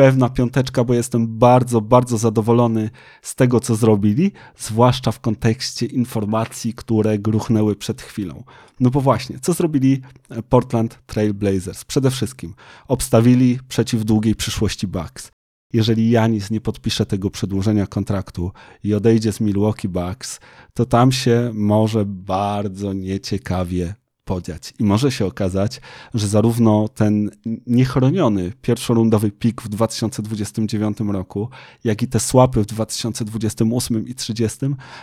[0.01, 2.91] pewna piąteczka, bo jestem bardzo, bardzo zadowolony
[3.23, 8.45] z tego, co zrobili, zwłaszcza w kontekście informacji, które gruchnęły przed chwilą.
[8.81, 10.01] No bo właśnie, co zrobili
[10.49, 11.85] Portland Trail Blazers?
[11.85, 12.55] Przede wszystkim
[12.89, 15.31] obstawili przeciw długiej przyszłości Bucks.
[15.73, 18.53] jeżeli Janis nie podpisze tego przedłużenia kontraktu
[18.85, 20.41] i odejdzie z Milwaukee Bucks,
[20.75, 23.95] to tam się może bardzo nieciekawie
[24.31, 24.75] podziać.
[24.79, 25.81] I może się okazać,
[26.15, 27.31] że zarówno ten
[27.67, 31.49] niechroniony pierwszorundowy pik w 2029 roku,
[31.85, 34.59] jak i te słapy w 2028 i 2030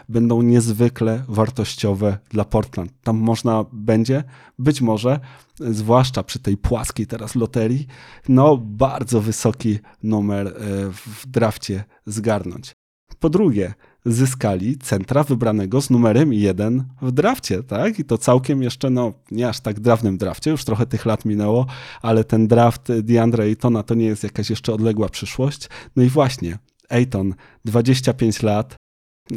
[0.10, 2.92] będą niezwykle wartościowe dla Portland.
[3.04, 4.24] Tam można będzie,
[4.60, 5.20] być może,
[5.60, 7.88] zwłaszcza przy tej płaskiej teraz loterii,
[8.30, 10.52] no bardzo wysoki numer e,
[10.92, 12.76] w drafcie zgarnąć.
[13.20, 13.74] Po drugie,
[14.08, 18.00] zyskali centra wybranego z numerem 1 w drafcie, tak?
[18.00, 21.65] I to całkiem jeszcze, no nie aż tak dawnym drafcie, już trochę tych lat minęło,
[22.02, 25.70] ale ten draft DeAndre Aytona to nie jest jakaś jeszcze odległa przyszłość.
[25.96, 26.58] No i właśnie,
[26.89, 27.34] Ayton,
[27.65, 28.76] 25 lat,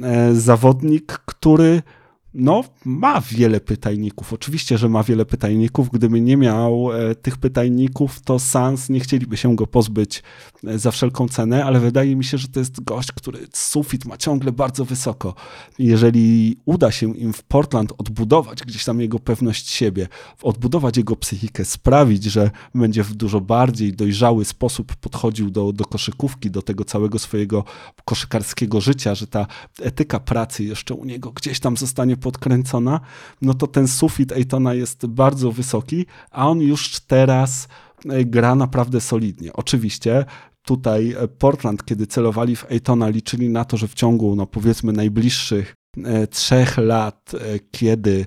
[0.02, 1.82] e, zawodnik, który
[2.34, 4.32] no, ma wiele pytajników.
[4.32, 5.90] Oczywiście, że ma wiele pytajników.
[5.90, 10.22] Gdyby nie miał e, tych pytajników, to Sans nie chcieliby się go pozbyć
[10.66, 14.16] e, za wszelką cenę, ale wydaje mi się, że to jest gość, który sufit ma
[14.16, 15.34] ciągle bardzo wysoko.
[15.78, 20.08] Jeżeli uda się im w Portland odbudować gdzieś tam jego pewność siebie,
[20.42, 26.50] odbudować jego psychikę, sprawić, że będzie w dużo bardziej dojrzały sposób podchodził do, do koszykówki,
[26.50, 27.64] do tego całego swojego
[28.04, 29.46] koszykarskiego życia, że ta
[29.82, 33.00] etyka pracy jeszcze u niego gdzieś tam zostanie podkręcona,
[33.42, 37.68] no to ten sufit Ejtona jest bardzo wysoki, a on już teraz
[38.08, 39.52] e, gra naprawdę solidnie.
[39.52, 40.24] Oczywiście
[40.62, 44.92] tutaj e, Portland, kiedy celowali w Ejtona, liczyli na to, że w ciągu, no powiedzmy,
[44.92, 47.32] najbliższych e, trzech lat,
[47.70, 48.26] kiedy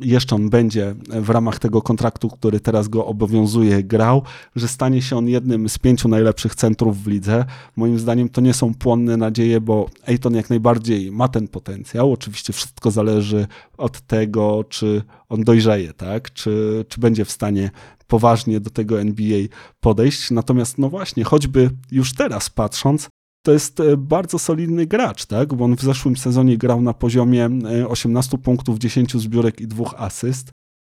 [0.00, 4.22] jeszcze on będzie w ramach tego kontraktu, który teraz go obowiązuje, grał,
[4.56, 7.44] że stanie się on jednym z pięciu najlepszych centrów w lidze.
[7.76, 12.12] Moim zdaniem to nie są płonne nadzieje, bo Ejton jak najbardziej ma ten potencjał.
[12.12, 13.46] Oczywiście wszystko zależy
[13.78, 16.32] od tego, czy on dojrzeje, tak?
[16.32, 17.70] Czy, czy będzie w stanie
[18.06, 19.40] poważnie do tego NBA
[19.80, 20.30] podejść.
[20.30, 23.08] Natomiast no właśnie, choćby już teraz patrząc,
[23.42, 25.54] to jest e, bardzo solidny gracz, tak?
[25.54, 27.50] bo on w zeszłym sezonie grał na poziomie
[27.88, 30.50] 18 e, punktów, 10 zbiórek i dwóch asyst.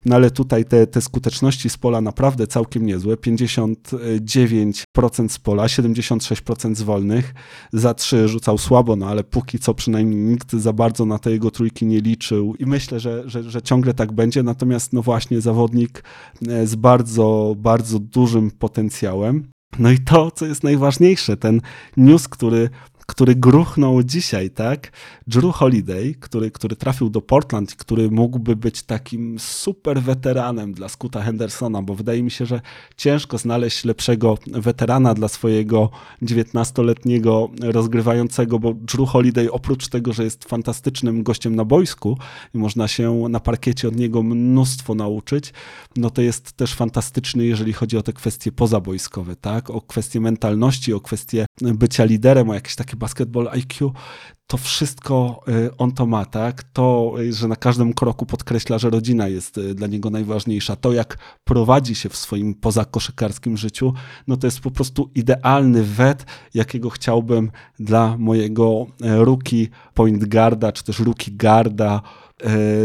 [0.06, 3.16] No ale tutaj te, te skuteczności z pola naprawdę całkiem niezłe.
[3.16, 7.34] 59% z pola, 76% z wolnych.
[7.74, 11.52] Za 3 rzucał słabo, no ale póki co przynajmniej nikt za bardzo na te jego
[11.52, 14.44] trójki nie liczył i myślę, że, że, że ciągle tak będzie.
[14.44, 16.04] Natomiast no właśnie zawodnik
[16.48, 19.48] e, z bardzo, bardzo dużym potencjałem.
[19.80, 21.62] No i to, co jest najważniejsze, ten
[21.98, 22.70] news, który
[23.12, 24.92] który gruchnął dzisiaj, tak?
[25.28, 31.22] Drew Holiday, który, który trafił do Portland, który mógłby być takim super weteranem dla Scoota
[31.22, 32.62] Hendersona, bo wydaje mi się, że
[32.98, 35.90] ciężko znaleźć lepszego weterana dla swojego
[36.22, 42.18] 19-letniego rozgrywającego, bo Drew Holiday oprócz tego, że jest fantastycznym gościem na boisku
[42.56, 45.54] i można się na parkiecie od niego mnóstwo nauczyć,
[45.96, 49.70] no to jest też fantastyczny, jeżeli chodzi o te kwestie pozabojskowe, tak?
[49.70, 53.92] O kwestie mentalności, o kwestie bycia liderem, o jakieś takie basketball IQ,
[54.48, 56.64] to wszystko y, on to ma, tak?
[56.64, 60.76] To, y, że na każdym kroku podkreśla, że rodzina jest y, dla niego najważniejsza.
[60.76, 63.94] To, jak prowadzi się w swoim pozakoszykarskim życiu,
[64.28, 70.84] no to jest po prostu idealny wet, jakiego chciałbym dla mojego rookie point guarda, czy
[70.84, 72.02] też rookie guarda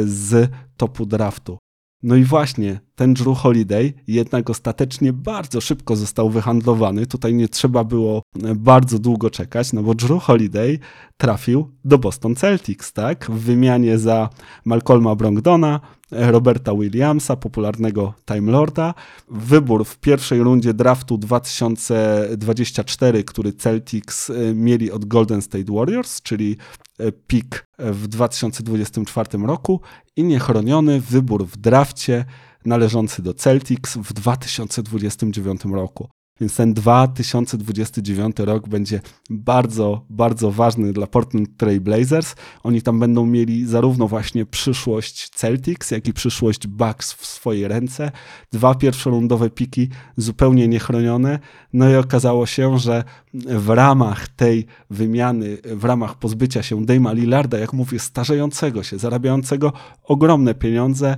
[0.05, 1.59] z topu draftu.
[2.03, 7.07] No i właśnie, ten Drew Holiday jednak ostatecznie bardzo szybko został wyhandlowany.
[7.07, 10.79] Tutaj nie trzeba było e, bardzo długo czekać, no bo Drew Holiday
[11.17, 13.31] trafił do Boston Celtics, tak?
[13.31, 14.29] W wymianie za
[14.65, 15.81] Malcolma Brogdona,
[16.11, 18.95] Roberta Williamsa, popularnego Time Lorda.
[19.31, 26.57] Wybór w pierwszej rundzie draftu 2024, który Celtics e, mieli od Golden State Warriors, czyli
[26.99, 29.81] e, pick w 2024 roku
[30.17, 32.25] i niechroniony wybór w drafcie
[32.67, 36.09] należący do Celtics w 2029 roku.
[36.41, 39.01] Więc ten 2029 rok będzie
[39.31, 42.35] bardzo, bardzo ważny dla Portland Trail Blazers.
[42.63, 48.11] Oni tam będą mieli zarówno właśnie przyszłość Celtics, jak i przyszłość Bucks w swojej ręce.
[48.53, 51.39] Dwa pierwszorundowe piki zupełnie niechronione.
[51.73, 57.59] No i okazało się, że w ramach tej wymiany, w ramach pozbycia się Dame'a Lillarda,
[57.59, 59.73] jak mówię, starzejącego się, zarabiającego
[60.05, 61.17] ogromne pieniądze,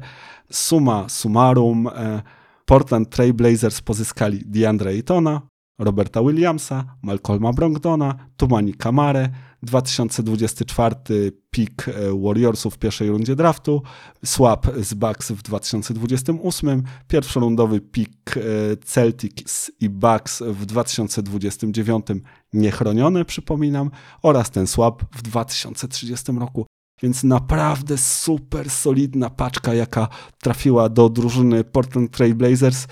[0.51, 2.23] suma summarum, e,
[2.65, 5.41] Portland Trail Blazers pozyskali DeAndre Aytona,
[5.79, 9.31] Roberta Williamsa, Malcolma Brogdona, Tumani Kamare,
[9.63, 11.93] 2024 pick e,
[12.25, 13.83] Warriorsów w pierwszej rundzie draftu,
[14.25, 18.41] swap z Bucks w 2028, pierwszorundowy pick e,
[18.85, 22.07] Celtics i Bucks w 2029
[22.53, 23.91] niechroniony, przypominam,
[24.23, 26.67] oraz ten swap w 2030 roku.
[27.03, 30.09] Więc naprawdę super solidna paczka, jaka
[30.43, 32.87] trafiła do drużyny Portland Trail Blazers.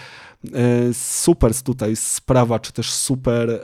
[0.93, 3.61] super tutaj sprawa, czy też super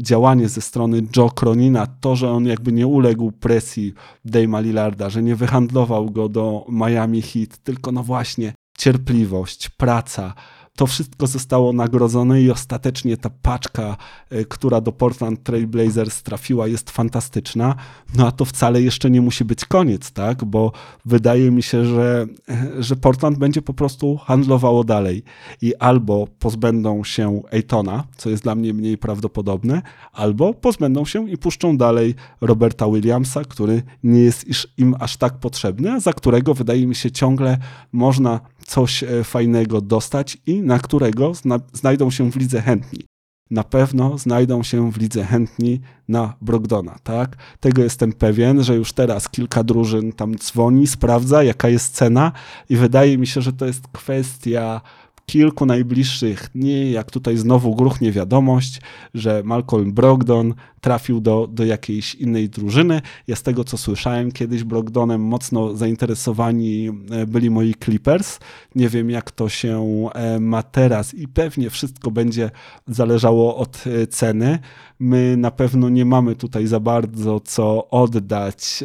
[0.00, 3.94] działanie ze strony Joe Cronina, to, że on jakby nie uległ presji
[4.26, 10.34] Dame'a Lillarda, że nie wyhandlował go do Miami Heat, tylko no właśnie cierpliwość, praca,
[10.76, 13.96] to wszystko zostało nagrodzone i ostatecznie ta paczka,
[14.30, 17.74] e, która do Portland Trail Blazers trafiła, jest fantastyczna.
[18.16, 20.44] No a to wcale jeszcze nie musi być koniec, tak?
[20.44, 20.72] Bo
[21.04, 25.22] wydaje mi się, że, e, że Portland będzie po prostu handlowało dalej
[25.62, 29.82] i albo pozbędą się Ejtona, co jest dla mnie mniej prawdopodobne,
[30.12, 34.46] albo pozbędą się i puszczą dalej Roberta Williamsa, który nie jest
[34.78, 37.58] im aż tak potrzebny, a za którego wydaje mi się ciągle
[37.92, 43.04] można coś e, fajnego dostać i na którego zna znajdą się w lidze chętni.
[43.50, 47.36] Na pewno znajdą się w lidze chętni na Brogdona, tak?
[47.60, 52.32] Tego jestem pewien, że już teraz kilka drużyn tam dzwoni, sprawdza, jaka jest cena
[52.68, 54.80] i wydaje mi się, że to jest kwestia
[55.26, 58.80] kilku najbliższych dni, jak tutaj znowu gruchnie wiadomość,
[59.14, 63.00] że Malcolm Brogdon trafił do, do jakiejś innej drużyny.
[63.26, 68.38] Ja z tego, co słyszałem kiedyś, Brogdonem mocno zainteresowani e, byli moi Clippers.
[68.74, 72.50] Nie wiem, jak to się e, ma teraz i pewnie wszystko będzie
[72.88, 74.58] zależało od e, ceny.
[74.98, 78.84] My na pewno nie mamy tutaj za bardzo co oddać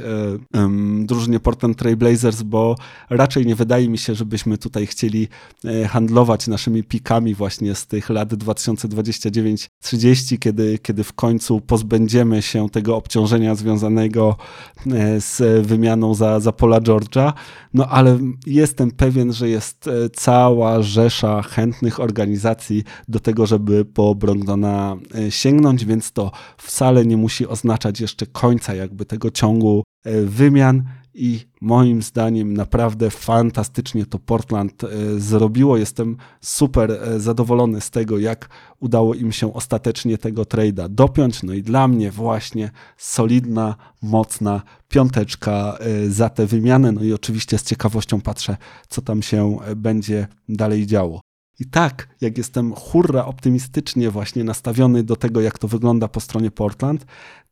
[1.00, 2.76] drużynie Portland Trail Blazers, bo
[3.10, 5.28] raczej nie wydaje mi się, żebyśmy tutaj chcieli
[5.88, 12.96] handlować naszymi pikami właśnie z tych lat 2029-30, kiedy, kiedy w końcu pozbędziemy się tego
[12.96, 14.36] obciążenia związanego
[14.88, 17.34] e, z wymianą za, za Pola George'a,
[17.74, 24.16] no ale jestem pewien, że jest e, cała rzesza chętnych organizacji do tego, żeby po
[24.16, 29.84] Brogdona e, sięgnąć, więc to wcale nie musi oznaczać jeszcze końca jakby tego ciągu
[30.26, 30.84] wymian
[31.18, 34.88] i moim zdaniem naprawdę fantastycznie to Portland e,
[35.20, 35.78] zrobiło.
[35.78, 38.50] Jestem super e, zadowolony z tego, jak
[38.80, 41.44] udało im się ostatecznie tego trade'a dopiąć.
[41.44, 46.92] No i dla mnie właśnie solidna, mocna piąteczka e, za tę wymianę.
[46.92, 48.58] No i oczywiście z ciekawością patrzę,
[48.90, 51.22] co tam się będzie dalej działo.
[51.60, 56.52] I tak, jak jestem hurra optymistycznie właśnie nastawiony do tego, jak to wygląda po stronie
[56.52, 57.06] Portland,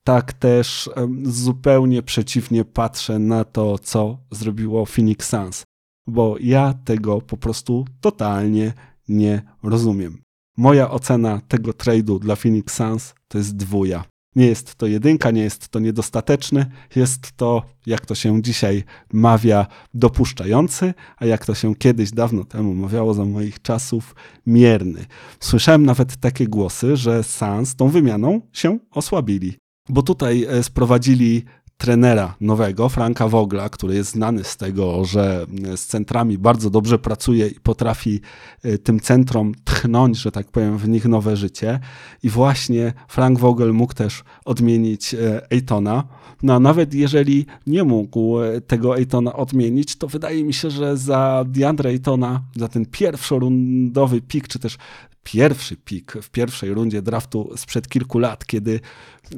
[0.06, 0.90] tak też
[1.24, 5.64] zupełnie przeciwnie patrzę na to, co zrobiło Phoenix Suns,
[6.08, 8.74] bo ja tego po prostu totalnie
[9.08, 10.22] nie rozumiem.
[10.58, 14.04] Moja ocena tego trade'u dla Phoenix Suns to jest dwuja.
[14.36, 16.66] Nie jest to jedynka, nie jest to niedostateczny,
[16.96, 22.74] jest to, jak to się dzisiaj mawia, dopuszczający, a jak to się kiedyś dawno temu
[22.74, 24.16] mawiało za moich czasów,
[24.46, 25.06] mierny.
[25.40, 31.44] Słyszałem nawet takie głosy, że Sans tą wymianą się osłabili bo tutaj e, sprowadzili
[31.78, 37.00] trenera nowego, Franka Wogla, który jest znany z tego, że e, z centrami bardzo dobrze
[37.00, 38.22] pracuje i potrafi
[38.64, 41.80] e, tym centrom tchnąć, że tak powiem, w nich nowe życie.
[42.24, 45.16] I właśnie Frank Vogel mógł też odmienić
[45.50, 46.04] Ejtona.
[46.44, 48.36] No a nawet jeżeli nie mógł
[48.68, 54.48] tego Ejtona odmienić, to wydaje mi się, że za DeAndre Ejtona, za ten pierwszorundowy pik,
[54.48, 54.78] czy też
[55.26, 58.80] pierwszy pik w pierwszej rundzie draftu sprzed kilku lat, kiedy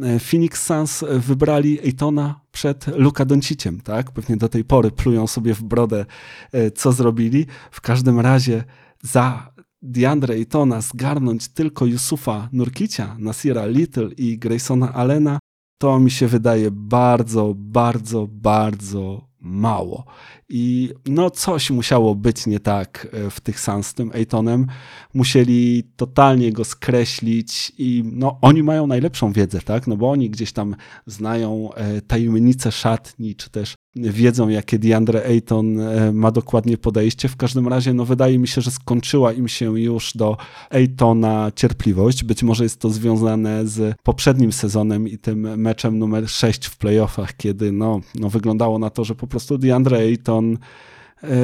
[0.01, 4.11] e, Phoenix Suns wybrali Ejtona przed Luka Donciciem, tak?
[4.11, 6.05] Pewnie do tej pory plują sobie w brodę,
[6.51, 7.45] e, co zrobili.
[7.71, 8.63] W każdym razie
[9.01, 15.39] za DeAndre Ejtona zgarnąć tylko Yusufa Nurkicia, Nasira Little i Graysona Allena,
[15.81, 20.05] to mi się wydaje bardzo, bardzo, bardzo mało.
[20.49, 24.67] I no coś musiało być nie tak e, w tych Suns z tym Ejtonem.
[25.13, 29.87] Musieli totalnie go skreślić i no oni mają najlepszą wiedzę, tak?
[29.87, 35.79] No bo oni gdzieś tam znają e, tajemnice szatni, czy też wiedzą, jakie DeAndre Ayton
[35.79, 37.29] e, ma dokładnie podejście.
[37.29, 40.37] W każdym razie, no wydaje mi się, że skończyła im się już do
[40.69, 42.23] Aytona cierpliwość.
[42.23, 47.37] Być może jest to związane z poprzednim sezonem i tym meczem numer 6 w playoffach,
[47.37, 50.57] kiedy no, no wyglądało na to, że po prostu DeAndre Ayton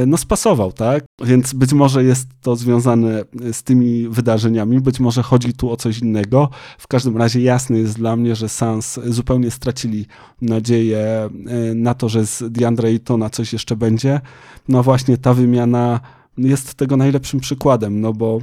[0.07, 1.05] no spasował, tak?
[1.23, 5.99] Więc być może jest to związane z tymi wydarzeniami, być może chodzi tu o coś
[5.99, 6.49] innego.
[6.77, 10.05] W każdym razie jasne jest dla mnie, że Sans zupełnie stracili
[10.41, 11.29] nadzieję e,
[11.75, 14.21] na to, że z DeAndre Aytona coś jeszcze będzie.
[14.67, 15.99] No właśnie ta wymiana
[16.37, 18.39] jest tego najlepszym przykładem, no bo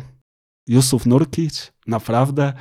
[0.68, 2.52] Jusuf Nurkic naprawdę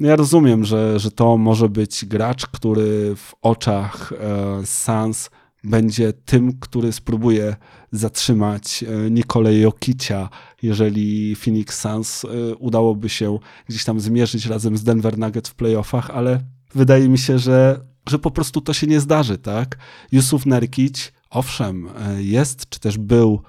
[0.00, 5.30] ja rozumiem, że, że to może być gracz, który w oczach e, Sans
[5.64, 7.56] będzie tym, który spróbuje
[7.96, 10.28] zatrzymać e, Nikolę Jokicia,
[10.62, 13.38] jeżeli Phoenix Suns e, udałoby się
[13.68, 16.40] gdzieś tam zmierzyć razem z Denver Nuggets w playoffach, ale
[16.74, 19.78] wydaje mi się, że, że po prostu to się nie zdarzy, tak?
[20.12, 23.42] Yusuf Nerkic, owszem, e, jest, czy też był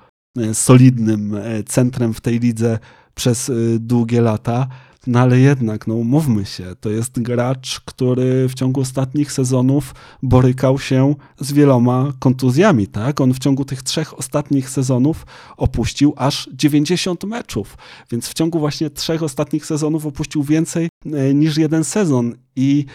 [0.54, 1.36] solidnym
[1.66, 2.80] centrem w tej lidze,
[3.14, 4.68] przez długie lata.
[5.08, 10.80] No ale jednak, no umówmy się, to jest gracz, który w ciągu ostatnich sezonów borykał
[10.80, 13.22] się z wieloma kontuzjami, tak?
[13.22, 15.26] On w ciągu tych trzech ostatnich sezonów
[15.58, 17.78] opuścił aż 90 meczów,
[18.12, 22.86] więc w ciągu właśnie trzech ostatnich sezonów opuścił więcej e, niż jeden sezon i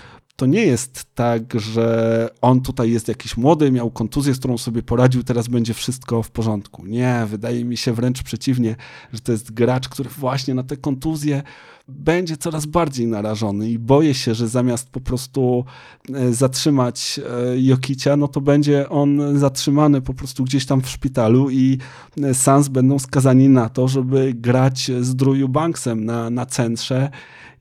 [0.40, 4.82] to nie jest tak, że on tutaj jest jakiś młody, miał kontuzję, z którą sobie
[4.82, 6.86] poradził, teraz będzie wszystko w porządku.
[6.86, 8.76] Nie, wydaje mi się wręcz przeciwnie,
[9.12, 11.42] że to jest gracz, który właśnie na te kontuzje
[11.90, 15.64] będzie coraz bardziej narażony i boję się, że zamiast po prostu
[16.14, 17.20] e, zatrzymać
[17.52, 21.78] e, Jokicia, no to będzie on zatrzymany po prostu gdzieś tam w szpitalu i
[22.22, 27.10] e, Sans będą skazani na to, żeby grać z Druju Banksem na, na centrze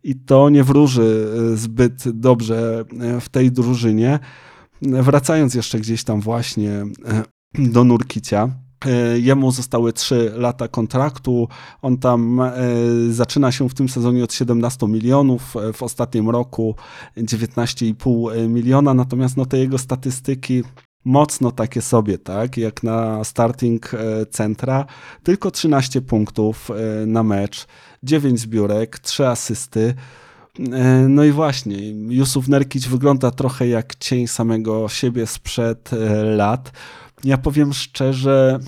[0.03, 2.85] i to nie wróży zbyt dobrze
[3.21, 4.19] w tej drużynie.
[4.81, 6.83] Wracając jeszcze gdzieś tam właśnie
[7.53, 8.49] do Nurkicia,
[9.15, 11.47] jemu zostały 3 lata kontraktu.
[11.81, 12.51] On tam e,
[13.09, 16.75] zaczyna się w tym sezonie od 17 milionów, e, w ostatnim roku
[17.17, 18.93] 19,5 miliona.
[18.93, 20.63] Natomiast no, te jego statystyki
[21.05, 23.91] mocno takie sobie, tak, jak na starting
[24.29, 24.85] centra,
[25.23, 26.69] tylko 13 punktów
[27.07, 27.67] na mecz,
[28.03, 29.93] 9 zbiórek, 3 asysty.
[31.09, 35.89] No i właśnie, Jusuf Nerkic wygląda trochę jak cień samego siebie sprzed
[36.23, 36.71] lat.
[37.23, 38.59] Ja powiem szczerze,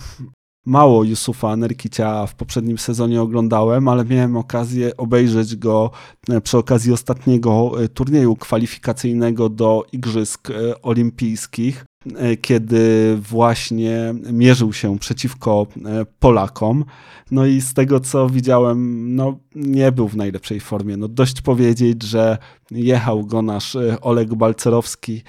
[0.66, 5.92] mało Yusufa Nerkicia w poprzednim sezonie oglądałem, ale miałem okazję obejrzeć go
[6.30, 11.86] e, przy okazji ostatniego e, turnieju kwalifikacyjnego do Igrzysk e, Olimpijskich.
[12.06, 16.86] E, kiedy właśnie mierzył się przeciwko e, Polakom.
[17.32, 20.98] No i z tego, co widziałem, no nie był w najlepszej formie.
[20.98, 22.38] No dość powiedzieć, że
[22.72, 25.22] jechał go nasz e, Oleg Balcerowski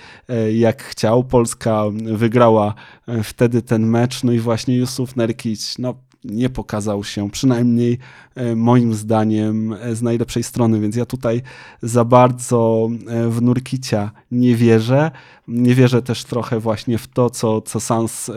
[0.54, 1.24] jak chciał.
[1.24, 2.74] Polska wygrała
[3.22, 5.94] wtedy ten mecz, no i właśnie Jusuf Nerkic, no
[6.24, 7.98] nie pokazał się, przynajmniej
[8.34, 11.42] e, moim zdaniem, e, z najlepszej strony, więc ja tutaj
[11.82, 15.10] za bardzo e, w Nurkicia nie wierzę.
[15.48, 18.30] Nie wierzę też trochę właśnie w to, co, co Sans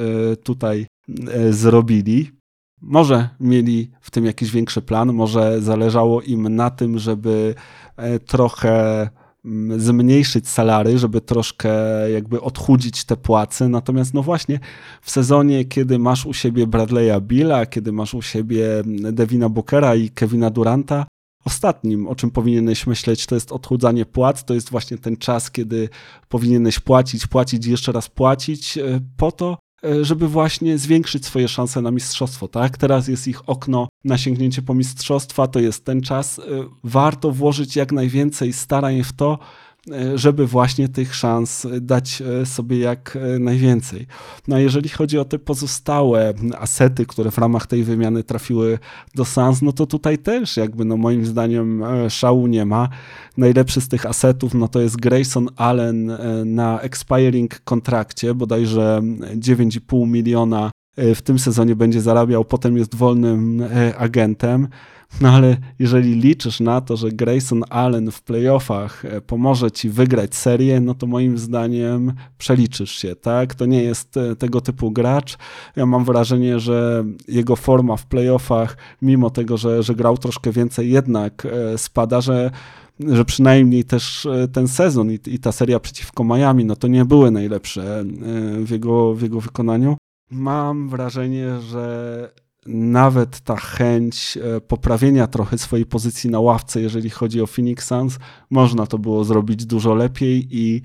[0.43, 0.87] tutaj
[1.49, 2.31] zrobili.
[2.81, 7.55] Może mieli w tym jakiś większy plan, może zależało im na tym, żeby
[8.25, 9.09] trochę
[9.77, 11.71] zmniejszyć salary, żeby troszkę
[12.11, 13.69] jakby odchudzić te płace.
[13.69, 14.59] Natomiast no właśnie
[15.01, 18.67] w sezonie, kiedy masz u siebie Bradley'a Billa, kiedy masz u siebie
[19.11, 21.05] Devina Bookera i Kevina Duranta,
[21.45, 24.43] ostatnim, o czym powinieneś myśleć, to jest odchudzanie płac.
[24.43, 25.89] To jest właśnie ten czas, kiedy
[26.29, 29.57] powinieneś płacić, płacić i jeszcze raz płacić e, po to,
[30.01, 32.77] żeby właśnie zwiększyć swoje szanse na mistrzostwo, tak?
[32.77, 36.39] Teraz jest ich okno na sięgnięcie po mistrzostwa, to jest ten czas.
[36.39, 36.43] E,
[36.83, 39.64] warto włożyć jak najwięcej starań w to, E,
[40.15, 44.07] żeby właśnie tych szans dać e, sobie jak e, najwięcej.
[44.47, 48.79] No a jeżeli chodzi o te pozostałe asety, które w ramach tej wymiany trafiły
[49.15, 52.89] do Sans, no to tutaj też jakby no moim zdaniem szału nie ma.
[53.37, 56.11] Najlepszy z tych asetów no to jest Grayson Allen
[56.45, 59.01] na expiring kontrakcie, bodajże
[59.35, 63.63] 9,5 miliona w tym sezonie będzie zarabiał, potem jest wolnym
[63.97, 64.67] agentem.
[65.21, 70.35] No ale jeżeli liczysz na to, że Grayson Allen w playoffach e, pomoże ci wygrać
[70.35, 73.55] serię, no to moim zdaniem przeliczysz się, tak?
[73.55, 75.37] To nie jest e, tego typu gracz.
[75.75, 80.91] Ja mam wrażenie, że jego forma w playoffach, mimo tego, że, że grał troszkę więcej,
[80.91, 82.51] jednak e, spada, że
[82.99, 87.31] że przynajmniej też ten sezon i, i, ta seria przeciwko Miami, no to nie były
[87.31, 88.03] najlepsze
[88.59, 89.97] w jego, w jego wykonaniu.
[90.31, 92.29] Mam wrażenie, że
[92.65, 98.19] nawet ta chęć e, poprawienia trochę swojej pozycji na ławce, jeżeli chodzi o Phoenix Suns,
[98.49, 100.81] można to było zrobić dużo lepiej i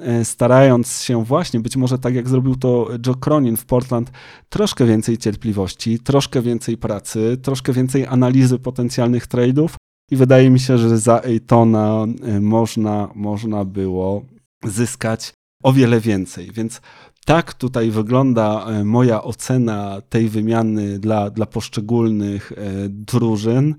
[0.00, 4.10] e, starając się właśnie, być może tak jak zrobił to Joe Cronin w Portland,
[4.48, 9.76] troszkę więcej cierpliwości, troszkę więcej pracy, troszkę więcej analizy potencjalnych tradeów
[10.10, 14.22] i wydaje mi się, że za Ejtona e, można, można było
[14.64, 15.32] zyskać
[15.62, 16.80] o wiele więcej, więc
[17.24, 22.56] tak tutaj wygląda e, moja ocena tej wymiany dla, dla poszczególnych e,
[22.88, 23.74] drużyn.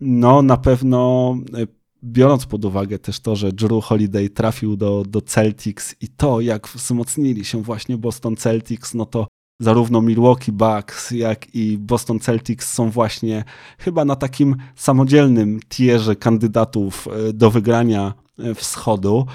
[0.00, 1.66] No, na pewno e,
[2.04, 6.68] biorąc pod uwagę też to, że Drew Holiday trafił do, do Celtics i to, jak
[6.68, 9.26] wzmocnili się właśnie Boston Celtics, no to
[9.60, 13.44] zarówno Milwaukee Bucks, jak i Boston Celtics są właśnie
[13.78, 18.14] chyba na takim samodzielnym tierze kandydatów do wygrania
[18.54, 19.26] wschodu.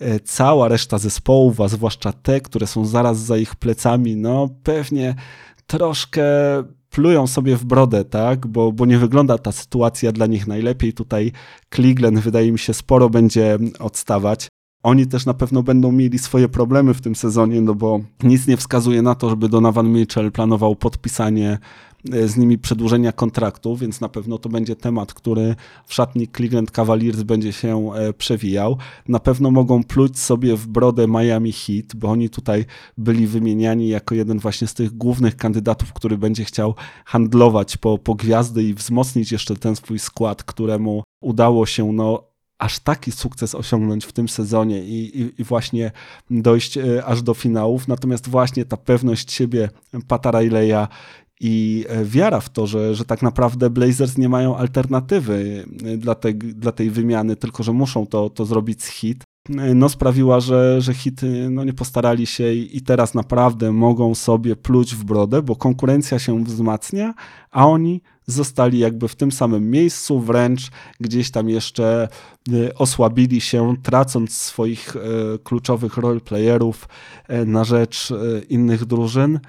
[0.00, 5.14] E, cała reszta zespołów, a zwłaszcza te, które są zaraz za ich plecami, no pewnie
[5.66, 6.24] troszkę
[6.90, 8.46] plują sobie w brodę, tak?
[8.46, 10.92] Bo, bo nie wygląda ta sytuacja dla nich najlepiej.
[10.92, 11.32] Tutaj
[11.74, 14.48] Cleveland wydaje mi się sporo będzie odstawać.
[14.82, 18.56] Oni też na pewno będą mieli swoje problemy w tym sezonie, no bo nic nie
[18.56, 21.58] wskazuje na to, żeby Donovan Mitchell planował podpisanie
[22.04, 25.54] z nimi przedłużenia kontraktu, więc na pewno to będzie temat, który
[25.86, 28.76] w szatni Cleveland Cavaliers będzie się e, przewijał.
[29.08, 32.64] Na pewno mogą pluć sobie w brodę Miami Heat, bo oni tutaj
[32.98, 36.74] byli wymieniani jako jeden właśnie z tych głównych kandydatów, który będzie chciał
[37.04, 42.78] handlować po, po gwiazdy i wzmocnić jeszcze ten swój skład, któremu udało się no, aż
[42.78, 45.90] taki sukces osiągnąć w tym sezonie i, i, i, właśnie
[46.30, 47.88] dojść e, aż do finałów.
[47.88, 49.68] Natomiast właśnie ta pewność siebie
[50.08, 50.88] Pata Rileya
[51.40, 56.14] i e, wiara w to, że, że tak naprawdę Blazers nie mają alternatywy e, dla,
[56.14, 59.24] te, dla tej wymiany, tylko że muszą to, to zrobić z hit,
[59.74, 64.56] no sprawiła, że, że hity no, nie postarali się i, i teraz naprawdę mogą sobie
[64.56, 67.14] pluć w brodę, bo konkurencja się wzmacnia,
[67.50, 70.70] a oni zostali jakby w tym samym miejscu, wręcz
[71.00, 72.08] gdzieś tam jeszcze
[72.52, 75.00] e, osłabili się, tracąc swoich e,
[75.38, 76.88] kluczowych roleplayerów
[77.28, 78.12] e, na rzecz
[78.48, 79.40] innych drużyn.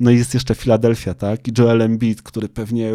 [0.00, 1.48] No i jest jeszcze Filadelfia, tak?
[1.48, 2.92] I Joel Embiid, który pewnie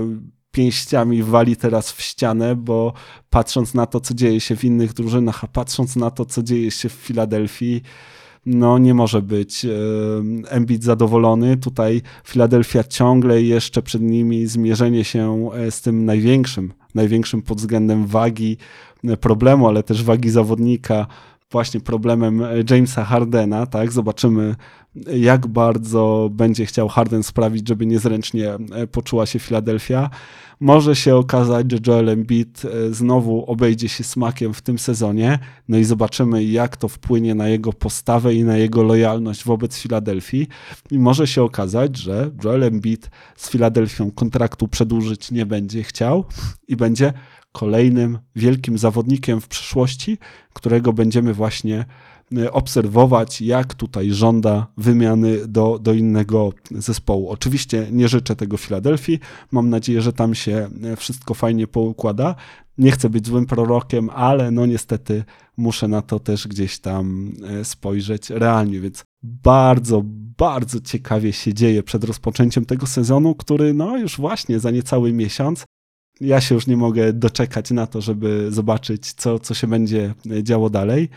[0.52, 2.94] pięściami wali teraz w ścianę, bo
[3.30, 6.72] patrząc na to, co dzieje się w innych drużynach, a patrząc na to, co dzieje
[6.72, 7.82] się w Filadelfii,
[8.46, 9.66] no nie może być
[10.50, 11.58] Embiid zadowolony.
[11.58, 18.08] Tutaj Filadelfia ciągle jeszcze przed nimi zmierzenie się e, z tym największym, największym pod względem
[18.08, 18.58] wagi
[19.04, 21.08] e, problemu, ale też wagi zawodnika,
[21.56, 23.92] właśnie problemem e, Jamesa Hardena, tak?
[23.92, 24.56] Zobaczymy,
[25.16, 30.10] jak bardzo będzie chciał Harden sprawić, żeby niezręcznie e, poczuła się Filadelfia.
[30.60, 35.78] Może się okazać, że Joel Embiid e, znowu obejdzie się smakiem w tym sezonie, no
[35.78, 40.48] i zobaczymy, jak to wpłynie na jego postawę i na jego lojalność wobec Filadelfii.
[40.92, 46.26] I może się okazać, że Joel Embiid z Filadelfią kontraktu przedłużyć nie będzie chciał
[46.68, 47.14] i będzie
[47.56, 50.18] kolejnym wielkim zawodnikiem w przyszłości,
[50.54, 51.86] którego będziemy właśnie
[52.38, 57.30] e, obserwować, jak tutaj żąda wymiany do, do innego zespołu.
[57.30, 59.20] Oczywiście nie życzę tego Filadelfii.
[59.52, 62.36] Mam nadzieję, że tam się e, wszystko fajnie poukłada.
[62.78, 65.24] Nie chcę być złym prorokiem, ale no niestety
[65.58, 70.02] muszę na to też gdzieś tam e, spojrzeć realnie, więc bardzo,
[70.38, 75.66] bardzo ciekawie się dzieje przed rozpoczęciem tego sezonu, który no już właśnie za niecały miesiąc
[76.22, 80.14] ja się już nie mogę doczekać na to, żeby zobaczyć, co, co się będzie
[80.44, 81.10] działo dalej.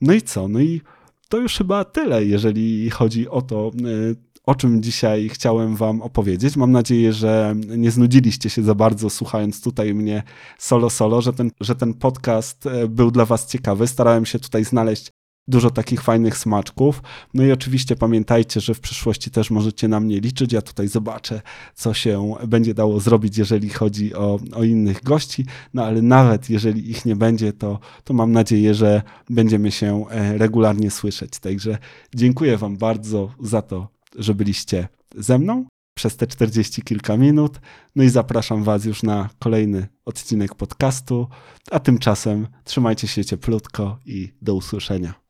[0.00, 0.48] No i co?
[0.48, 0.80] No i
[1.28, 4.14] to już chyba tyle, jeżeli chodzi o to, e,
[4.46, 6.56] o czym dzisiaj chciałem Wam opowiedzieć.
[6.56, 10.22] Mam nadzieję, że nie znudziliście się za bardzo słuchając tutaj mnie
[10.58, 13.86] solo solo, że ten, że ten podcast e, był dla Was ciekawy.
[13.86, 15.10] Starałem się tutaj znaleźć
[15.48, 17.02] dużo takich fajnych smaczków.
[17.34, 20.52] No i oczywiście pamiętajcie, że w przyszłości też możecie na mnie liczyć.
[20.52, 21.42] Ja tutaj zobaczę,
[21.74, 25.46] co się będzie dało zrobić, jeżeli chodzi o, o innych gości.
[25.74, 30.38] No ale nawet jeżeli ich nie będzie, to, to mam nadzieję, że będziemy się e,
[30.38, 31.38] regularnie słyszeć.
[31.38, 31.78] Także
[32.14, 33.88] dziękuję Wam bardzo za to,
[34.18, 35.66] że byliście ze mną
[35.96, 37.60] przez te 40 kilka minut.
[37.96, 41.26] No i zapraszam Was już na kolejny odcinek podcastu.
[41.70, 45.25] A tymczasem trzymajcie się cieplutko i do usłyszenia.